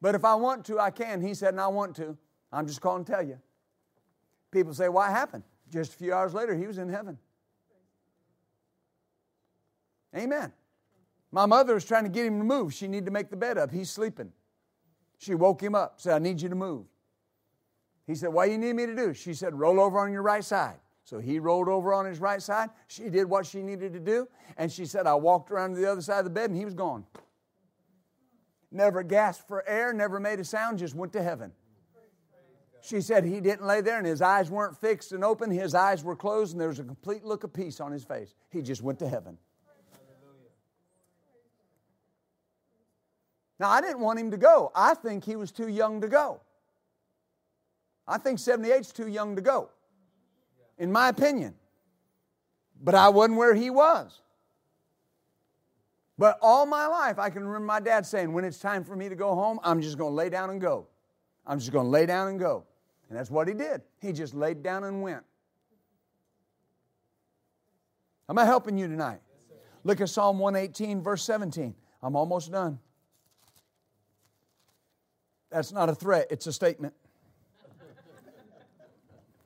[0.00, 1.20] but if I want to, I can.
[1.20, 2.16] He said, and I want to.
[2.52, 3.38] I'm just calling to tell you.
[4.50, 5.44] People say, What happened?
[5.70, 7.18] Just a few hours later, he was in heaven.
[10.14, 10.52] Amen.
[11.30, 12.74] My mother was trying to get him to move.
[12.74, 13.70] She needed to make the bed up.
[13.70, 14.30] He's sleeping.
[15.18, 16.84] She woke him up, said, I need you to move.
[18.06, 19.14] He said, What do you need me to do?
[19.14, 20.76] She said, Roll over on your right side.
[21.04, 22.70] So he rolled over on his right side.
[22.86, 24.28] She did what she needed to do.
[24.56, 26.64] And she said, I walked around to the other side of the bed and he
[26.64, 27.04] was gone.
[28.70, 31.52] Never gasped for air, never made a sound, just went to heaven.
[32.82, 35.50] She said he didn't lay there and his eyes weren't fixed and open.
[35.50, 38.34] His eyes were closed and there was a complete look of peace on his face.
[38.50, 39.38] He just went to heaven.
[43.60, 44.72] Now, I didn't want him to go.
[44.74, 46.40] I think he was too young to go.
[48.08, 49.70] I think 78 is too young to go,
[50.82, 51.54] in my opinion.
[52.82, 54.20] But I wasn't where he was.
[56.18, 59.08] But all my life, I can remember my dad saying, when it's time for me
[59.08, 60.88] to go home, I'm just going to lay down and go.
[61.46, 62.64] I'm just going to lay down and go.
[63.08, 63.82] And that's what he did.
[64.00, 65.22] He just laid down and went.
[68.28, 69.20] Am I helping you tonight?
[69.84, 71.76] Look at Psalm 118, verse 17.
[72.02, 72.80] I'm almost done.
[75.48, 76.94] That's not a threat, it's a statement.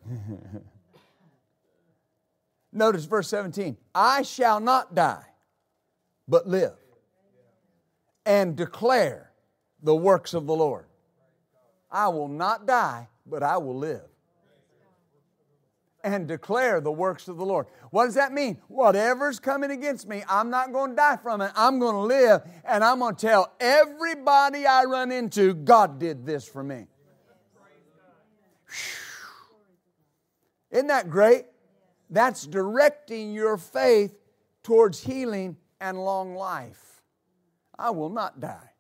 [2.77, 5.25] Notice verse 17 I shall not die,
[6.29, 6.75] but live
[8.27, 9.33] and declare
[9.83, 10.85] the works of the Lord.
[11.91, 14.03] I will not die, but I will live
[16.05, 17.67] and declare the works of the Lord.
[17.91, 18.59] What does that mean?
[18.69, 21.53] Whatever's coming against me, I'm not going to die from it.
[21.57, 26.27] I'm going to live and I'm going to tell everybody I run into, God did
[26.27, 26.89] this for me.
[30.71, 31.47] Isn't that great?
[32.11, 34.17] That's directing your faith
[34.63, 37.03] towards healing and long life.
[37.79, 38.71] I will not die.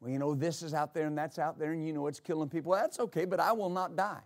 [0.00, 2.20] Well, you know, this is out there and that's out there, and you know it's
[2.20, 2.72] killing people.
[2.72, 4.20] That's okay, but I will not die.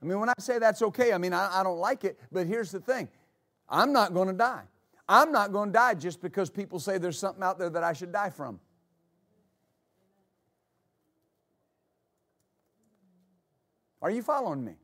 [0.00, 2.46] I mean, when I say that's okay, I mean, I, I don't like it, but
[2.46, 3.08] here's the thing
[3.68, 4.62] I'm not going to die.
[5.08, 7.92] I'm not going to die just because people say there's something out there that I
[7.92, 8.60] should die from.
[14.00, 14.74] Are you following me?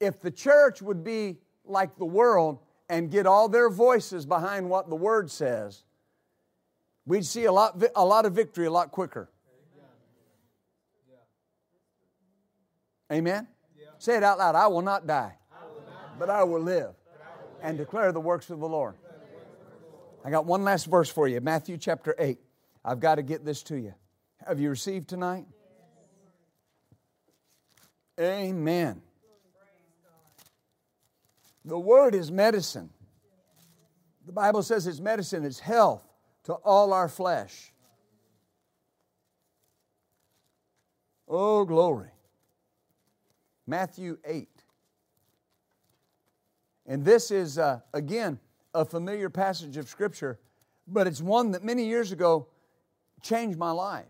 [0.00, 4.88] If the church would be like the world and get all their voices behind what
[4.88, 5.84] the Word says,
[7.06, 9.30] we'd see a lot, a lot of victory a lot quicker.
[13.10, 13.46] Amen?
[13.98, 15.34] Say it out loud I will not die,
[16.18, 16.94] but I will live
[17.62, 18.94] and declare the works of the Lord.
[20.24, 22.38] I got one last verse for you Matthew chapter 8.
[22.84, 23.94] I've got to get this to you.
[24.46, 25.46] Have you received tonight?
[28.18, 29.02] Amen.
[31.66, 32.90] The Word is medicine.
[34.24, 36.04] The Bible says it's medicine, it's health
[36.44, 37.72] to all our flesh.
[41.28, 42.10] Oh, glory.
[43.66, 44.48] Matthew 8.
[46.86, 48.38] And this is, uh, again,
[48.72, 50.38] a familiar passage of Scripture,
[50.86, 52.46] but it's one that many years ago
[53.22, 54.04] changed my life.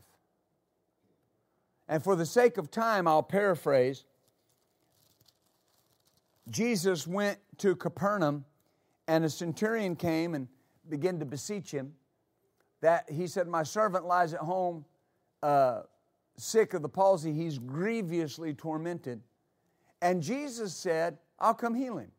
[1.88, 4.04] And for the sake of time, I'll paraphrase.
[6.48, 8.44] Jesus went to Capernaum,
[9.08, 10.48] and a centurion came and
[10.88, 11.94] began to beseech him.
[12.80, 14.84] That he said, My servant lies at home,
[15.42, 15.82] uh,
[16.36, 17.32] sick of the palsy.
[17.32, 19.22] He's grievously tormented.
[20.02, 22.10] And Jesus said, I'll come heal him.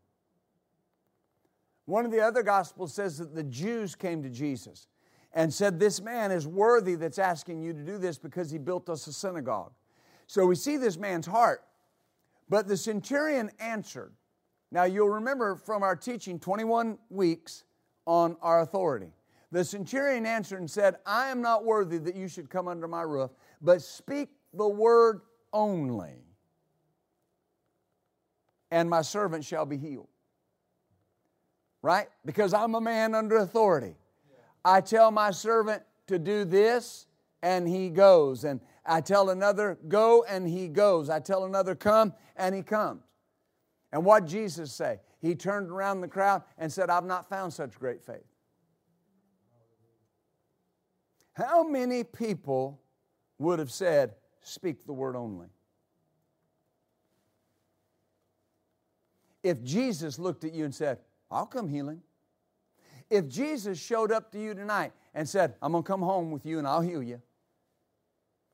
[1.85, 4.87] One of the other gospels says that the Jews came to Jesus
[5.33, 8.89] and said, This man is worthy that's asking you to do this because he built
[8.89, 9.71] us a synagogue.
[10.25, 11.63] So we see this man's heart.
[12.49, 14.13] But the centurion answered.
[14.71, 17.63] Now you'll remember from our teaching 21 weeks
[18.05, 19.11] on our authority.
[19.51, 23.03] The centurion answered and said, I am not worthy that you should come under my
[23.03, 25.21] roof, but speak the word
[25.53, 26.27] only
[28.71, 30.07] and my servant shall be healed.
[31.81, 32.07] Right?
[32.25, 33.95] Because I'm a man under authority.
[34.65, 37.05] I tell my servant to do this,
[37.41, 38.43] and he goes.
[38.43, 41.09] And I tell another, go, and he goes.
[41.09, 43.03] I tell another, come, and he comes.
[43.91, 44.99] And what Jesus say?
[45.19, 48.25] He turned around the crowd and said, I've not found such great faith.
[51.33, 52.81] How many people
[53.37, 55.47] would have said, Speak the word only?
[59.43, 62.01] If Jesus looked at you and said, I'll come healing.
[63.09, 66.45] If Jesus showed up to you tonight and said, I'm going to come home with
[66.45, 67.21] you and I'll heal you,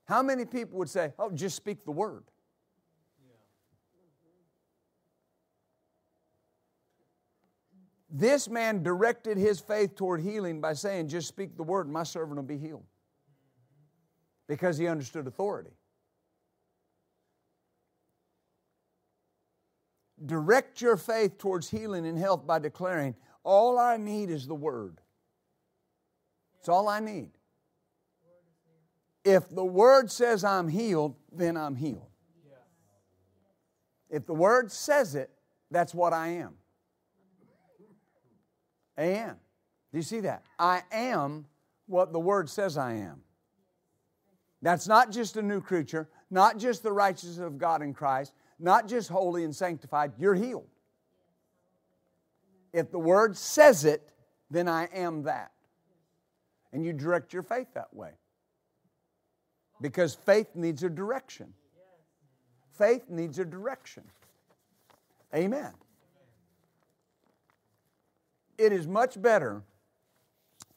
[0.05, 2.23] how many people would say, Oh, just speak the word?
[8.15, 12.03] This man directed his faith toward healing by saying, Just speak the word, and my
[12.03, 12.85] servant will be healed.
[14.47, 15.71] Because he understood authority.
[20.23, 25.01] Direct your faith towards healing and health by declaring, All I need is the Word.
[26.59, 27.31] It's all I need.
[29.25, 32.07] If the Word says I'm healed, then I'm healed.
[34.09, 35.31] If the Word says it,
[35.71, 36.53] that's what I am.
[38.99, 39.35] Amen.
[39.91, 40.43] Do you see that?
[40.57, 41.45] I am
[41.87, 43.21] what the Word says I am.
[44.61, 48.87] That's not just a new creature, not just the righteousness of God in Christ, not
[48.87, 50.13] just holy and sanctified.
[50.17, 50.67] You're healed.
[52.71, 54.09] If the Word says it,
[54.49, 55.51] then I am that.
[56.71, 58.11] And you direct your faith that way.
[59.81, 61.53] Because faith needs a direction.
[62.77, 64.03] Faith needs a direction.
[65.35, 65.73] Amen.
[68.57, 69.63] It is much better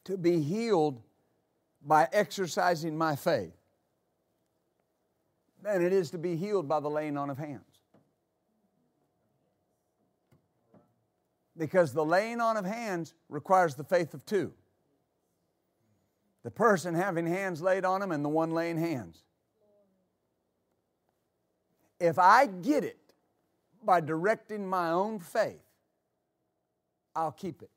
[0.05, 1.01] to be healed
[1.85, 3.53] by exercising my faith
[5.61, 7.63] than it is to be healed by the laying on of hands.
[11.57, 14.53] Because the laying on of hands requires the faith of two
[16.47, 19.21] the person having hands laid on him and the one laying hands.
[21.99, 23.13] If I get it
[23.83, 25.66] by directing my own faith,
[27.17, 27.71] I'll keep it.